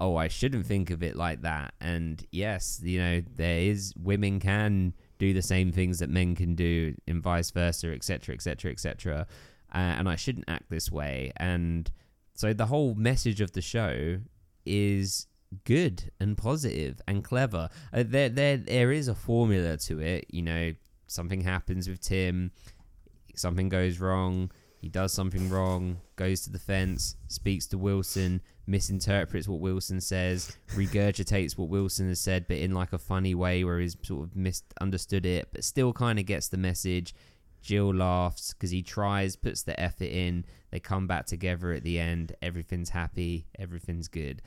[0.00, 1.74] oh, I shouldn't think of it like that.
[1.80, 6.54] And yes, you know, there is women can do the same things that men can
[6.54, 9.26] do, and vice versa, etc., etc., etc.
[9.78, 11.32] And I shouldn't act this way.
[11.36, 11.90] And
[12.34, 14.18] so the whole message of the show
[14.64, 15.26] is
[15.64, 17.68] good and positive and clever.
[17.92, 20.26] Uh, there, there, there is a formula to it.
[20.30, 20.72] You know,
[21.06, 22.52] something happens with Tim,
[23.34, 24.50] something goes wrong.
[24.80, 30.56] He does something wrong, goes to the fence, speaks to Wilson, misinterprets what Wilson says,
[30.74, 34.36] regurgitates what Wilson has said, but in like a funny way where he's sort of
[34.36, 37.14] misunderstood it, but still kind of gets the message.
[37.66, 40.44] Jill laughs because he tries, puts the effort in.
[40.70, 42.34] They come back together at the end.
[42.40, 44.40] Everything's happy, everything's good.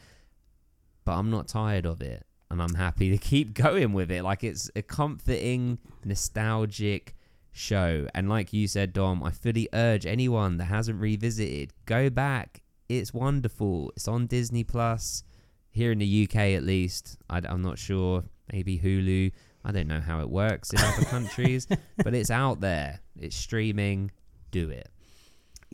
[1.04, 4.24] But I'm not tired of it, and I'm happy to keep going with it.
[4.24, 7.16] Like it's a comforting, nostalgic
[7.52, 8.08] show.
[8.16, 12.62] And like you said, Dom, I fully urge anyone that hasn't revisited, go back.
[12.88, 13.92] It's wonderful.
[13.96, 15.24] It's on Disney Plus
[15.70, 17.18] here in the UK at least.
[17.30, 18.24] I, am not sure.
[18.52, 19.32] Maybe Hulu.
[19.64, 23.02] I don't know how it works in other countries, but it's out there.
[23.20, 24.12] It's streaming.
[24.52, 24.90] Do it.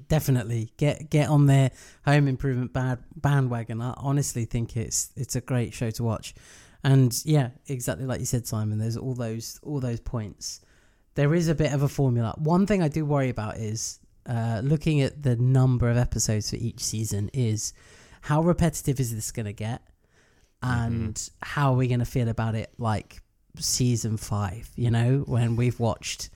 [0.10, 1.72] Definitely get get on their
[2.04, 3.82] home improvement bad bandwagon.
[3.82, 6.34] I honestly think it's it's a great show to watch,
[6.84, 8.80] and yeah, exactly like you said, Simon.
[8.80, 10.60] There's all those all those points.
[11.14, 12.36] There is a bit of a formula.
[12.38, 16.58] One thing I do worry about is uh, looking at the number of episodes for
[16.58, 17.30] each season.
[17.34, 17.72] Is
[18.22, 19.82] how repetitive is this going to get,
[20.62, 22.74] and how are we going to feel about it?
[22.78, 23.22] Like
[23.64, 26.30] season five, you know, when we've watched,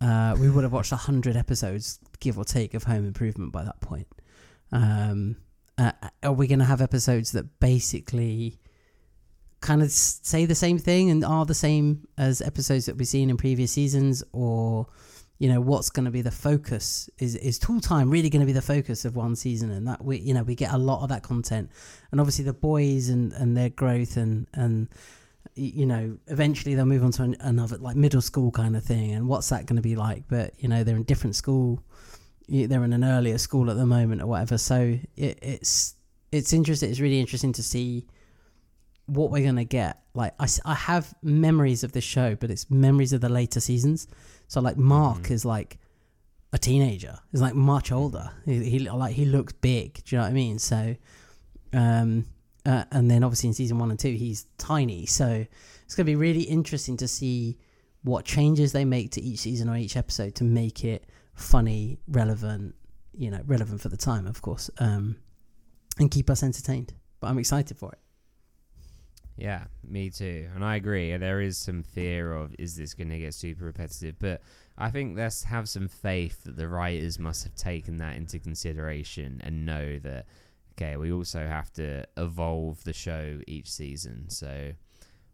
[0.00, 3.80] uh, we would have watched hundred episodes, give or take, of Home Improvement by that
[3.80, 4.08] point.
[4.72, 5.36] Um,
[5.78, 5.92] uh,
[6.22, 8.58] are we going to have episodes that basically
[9.60, 13.30] kind of say the same thing and are the same as episodes that we've seen
[13.30, 14.86] in previous seasons, or
[15.38, 17.08] you know what's going to be the focus?
[17.18, 19.70] Is is Tool Time really going to be the focus of one season?
[19.70, 21.70] And that we you know we get a lot of that content,
[22.10, 24.88] and obviously the boys and and their growth and and
[25.54, 29.12] you know eventually they'll move on to an, another like middle school kind of thing
[29.12, 30.24] and what's that going to be like?
[30.28, 31.82] But you know they're in different school
[32.48, 34.58] they're in an earlier school at the moment or whatever.
[34.58, 35.94] So it, it's
[36.32, 38.06] it's interesting it's really interesting to see
[39.06, 40.00] what we're going to get.
[40.14, 44.08] Like I, I have memories of this show but it's memories of the later seasons.
[44.48, 45.30] So like mark Mhm.
[45.30, 45.78] is like
[46.52, 47.18] a teenager.
[47.30, 48.30] He's like much older.
[48.44, 49.94] He, he like he looks big.
[50.04, 50.58] Do you know what i mean?
[50.58, 50.96] So
[51.72, 52.26] um
[52.66, 55.44] uh, and then obviously in season one and two he's tiny so
[55.84, 57.58] it's going to be really interesting to see
[58.02, 62.74] what changes they make to each season or each episode to make it funny relevant
[63.14, 65.16] you know relevant for the time of course um
[65.98, 67.98] and keep us entertained but i'm excited for it
[69.36, 70.48] Yeah, me too.
[70.54, 71.16] And I agree.
[71.16, 74.16] There is some fear of is this going to get super repetitive?
[74.18, 74.42] But
[74.76, 79.40] I think let's have some faith that the writers must have taken that into consideration
[79.42, 80.26] and know that,
[80.82, 84.28] okay, we also have to evolve the show each season.
[84.28, 84.72] So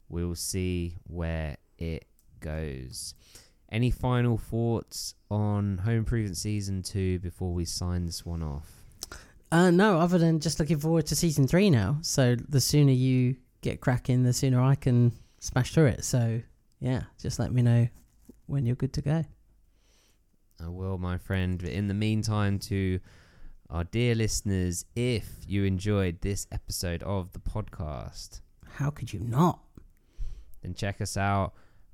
[0.08, 2.06] we'll see where it
[2.40, 3.14] goes.
[3.70, 8.70] Any final thoughts on Home Improvement Season 2 before we sign this one off?
[9.50, 13.34] uh no other than just looking forward to season three now so the sooner you
[13.62, 16.38] get cracking the sooner i can smash through it so
[16.80, 17.88] yeah just let me know
[18.44, 19.24] when you're good to go
[20.62, 21.58] I will, my friend.
[21.58, 23.00] But in the meantime, to
[23.70, 28.40] our dear listeners, if you enjoyed this episode of the podcast,
[28.74, 29.60] how could you not
[30.62, 31.52] then check us out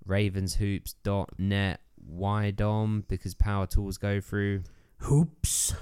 [0.08, 1.80] ravenshoops.net.
[2.06, 3.04] Why Dom?
[3.08, 4.62] Because power tools go through,
[4.98, 5.74] hoops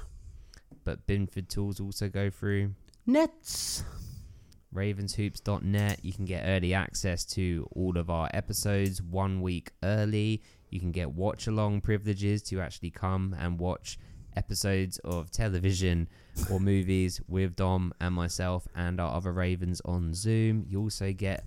[0.84, 2.74] but Binford tools also go through.
[3.06, 3.84] nets
[4.74, 6.00] ravenshoops.net.
[6.02, 10.42] You can get early access to all of our episodes one week early.
[10.70, 13.98] You can get watch along privileges to actually come and watch
[14.36, 16.08] episodes of television
[16.50, 20.64] or movies with Dom and myself and our other Ravens on Zoom.
[20.68, 21.44] You also get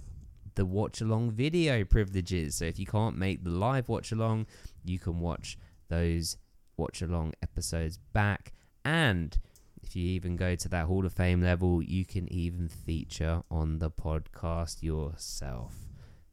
[0.55, 2.55] the watch along video privileges.
[2.55, 4.47] So if you can't make the live watch along,
[4.83, 5.57] you can watch
[5.89, 6.37] those
[6.77, 8.53] watch along episodes back.
[8.83, 9.37] And
[9.83, 13.79] if you even go to that Hall of Fame level, you can even feature on
[13.79, 15.75] the podcast yourself.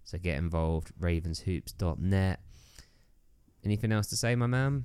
[0.05, 2.41] So get involved, ravenshoops.net.
[3.65, 4.85] Anything else to say, my man?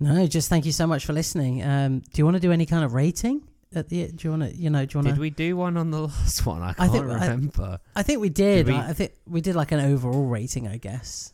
[0.00, 1.62] No, just thank you so much for listening.
[1.62, 3.42] Um, do you want to do any kind of rating
[3.74, 4.08] at the?
[4.08, 4.56] Do you want to?
[4.56, 6.62] You know, do you want Did we do one on the last one?
[6.62, 7.78] I I can't think- remember.
[7.94, 8.66] I think we did.
[8.66, 11.32] Did we- I I think we did like an overall rating, I guess,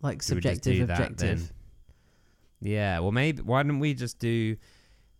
[0.00, 1.52] like Should we just subjective, objective.
[2.60, 4.56] Yeah, well, maybe why don't we just do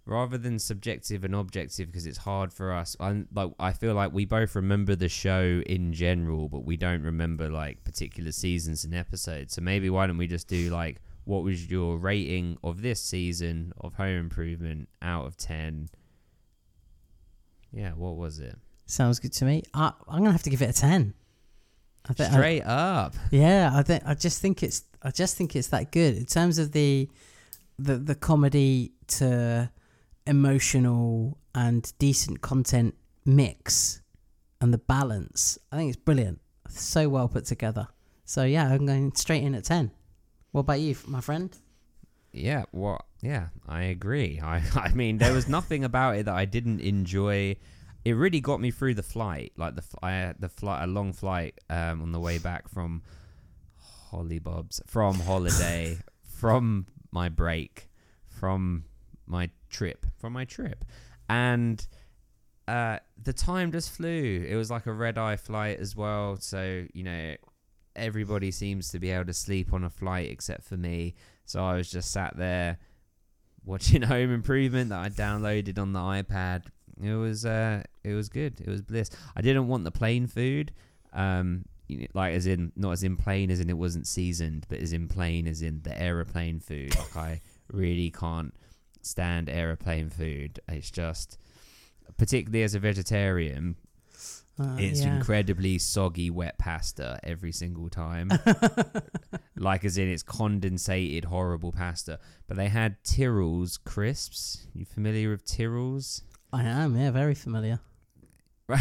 [0.05, 2.97] rather than subjective and objective because it's hard for us.
[3.01, 7.03] I like I feel like we both remember the show in general, but we don't
[7.03, 9.55] remember like particular seasons and episodes.
[9.55, 13.73] So maybe why don't we just do like what was your rating of this season
[13.81, 15.89] of Home Improvement out of ten?
[17.73, 18.57] Yeah, what was it?
[18.87, 19.63] Sounds good to me.
[19.73, 21.15] I, I'm gonna have to give it a ten.
[22.09, 22.15] I.
[22.23, 23.15] I- Straight up.
[23.31, 24.03] yeah, I think.
[24.07, 24.83] I just think it's.
[25.03, 27.09] I just think it's that good in terms of the,
[27.79, 29.71] the the comedy to
[30.27, 32.95] emotional and decent content
[33.25, 34.01] mix,
[34.61, 35.59] and the balance.
[35.71, 36.41] I think it's brilliant.
[36.69, 37.89] So well put together.
[38.25, 39.91] So yeah, I'm going straight in at ten.
[40.53, 41.57] What about you, my friend?
[42.31, 44.41] Yeah, well, yeah, I agree.
[44.43, 47.57] I, I mean, there was nothing about it that I didn't enjoy.
[48.05, 51.59] It really got me through the flight, like the I the flight, a long flight,
[51.71, 53.03] um, on the way back from
[54.11, 57.89] Hollybobs, from holiday, from my break,
[58.29, 58.85] from
[59.27, 60.85] my trip, from my trip,
[61.29, 61.87] and
[62.69, 64.45] uh, the time just flew.
[64.47, 67.37] It was like a red eye flight as well, so you know,
[67.97, 71.15] everybody seems to be able to sleep on a flight except for me.
[71.45, 72.79] So I was just sat there
[73.65, 76.65] watching Home Improvement that I downloaded on the iPad.
[77.03, 78.61] It was uh, it was good.
[78.61, 79.11] It was bliss.
[79.35, 80.73] I didn't want the plain food,
[81.13, 84.67] um, you know, like as in not as in plain as in it wasn't seasoned,
[84.69, 86.95] but as in plain as in the aeroplane food.
[86.97, 87.41] Like I
[87.73, 88.55] really can't
[89.03, 90.61] stand aeroplane food.
[90.69, 91.39] It's just,
[92.17, 93.77] particularly as a vegetarian,
[94.59, 95.17] Uh, it's yeah.
[95.17, 98.31] incredibly soggy wet pasta every single time.
[99.57, 102.19] like as in it's condensated horrible pasta.
[102.47, 104.67] But they had Tyrrell's crisps.
[104.75, 106.23] You familiar with Tyrrell's?
[106.53, 106.97] I am.
[106.97, 107.81] Yeah, very familiar.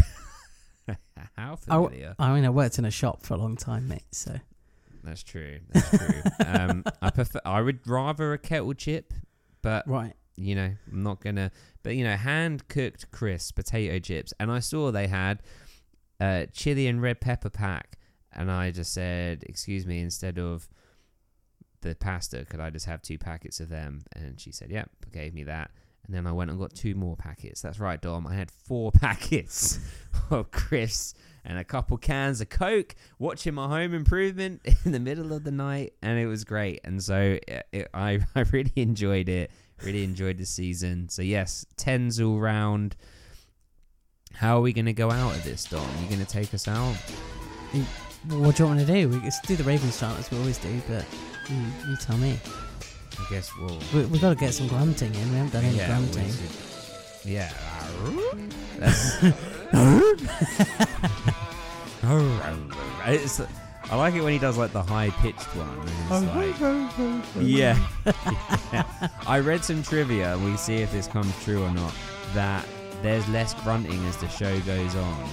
[1.38, 2.15] How I familiar?
[2.19, 4.03] I mean, I worked in a shop for a long time, mate.
[4.11, 4.39] So
[5.03, 5.59] That's true.
[5.72, 6.22] That's true.
[6.45, 7.39] um, I prefer.
[7.45, 9.13] I would rather a kettle chip,
[9.61, 10.13] but right.
[10.36, 11.51] You know, I'm not gonna.
[11.84, 15.41] But you know, hand cooked crisp potato chips, and I saw they had
[16.19, 17.97] uh, chili and red pepper pack,
[18.34, 20.69] and I just said, "Excuse me," instead of
[21.82, 24.03] the pasta, could I just have two packets of them?
[24.13, 25.71] And she said, "Yep," gave me that.
[26.05, 27.61] And then I went and got two more packets.
[27.61, 28.27] That's right, Dom.
[28.27, 29.79] I had four packets
[30.29, 31.13] of crisps
[31.43, 35.51] and a couple cans of Coke, watching my home improvement in the middle of the
[35.51, 36.82] night, and it was great.
[36.84, 39.51] And so it, it, I, I really enjoyed it.
[39.84, 41.09] Really enjoyed the season.
[41.09, 42.95] So yes, tens all round.
[44.34, 45.86] How are we going to go out of this, Dom?
[46.01, 46.95] you going to take us out?
[48.29, 49.09] What do you want to do?
[49.09, 51.05] We can do the Ravens chant as we always do, but
[51.49, 51.57] you,
[51.89, 52.39] you tell me.
[53.19, 53.79] I guess we'll.
[53.93, 55.32] We, we've got to get some grunting in.
[55.32, 56.32] We haven't done any yeah, grunting.
[56.32, 56.49] should-
[57.25, 57.51] yeah.
[63.07, 63.41] It's,
[63.91, 65.67] I like it when he does like the high pitched one.
[66.09, 66.57] Oh, like,
[67.41, 67.77] yeah.
[68.71, 69.09] Yeah.
[69.27, 71.93] I read some trivia, and we see if this comes true or not.
[72.33, 72.65] That
[73.01, 75.29] there's less grunting as the show goes on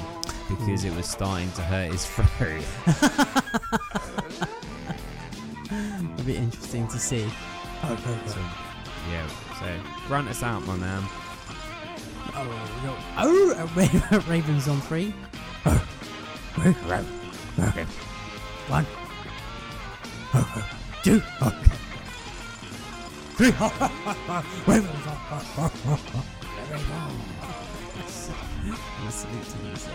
[0.48, 0.88] because hmm.
[0.88, 2.64] it was starting to hurt his throat.
[5.70, 7.28] It'll be interesting to see.
[7.80, 8.40] So,
[9.08, 9.28] yeah.
[9.60, 9.66] So
[10.08, 11.04] grunt us out, my man.
[12.34, 15.14] Oh, oh Ravens on three.
[18.68, 18.86] One.
[21.02, 21.20] Two.
[23.36, 23.52] Three.
[29.08, 29.88] Salute to.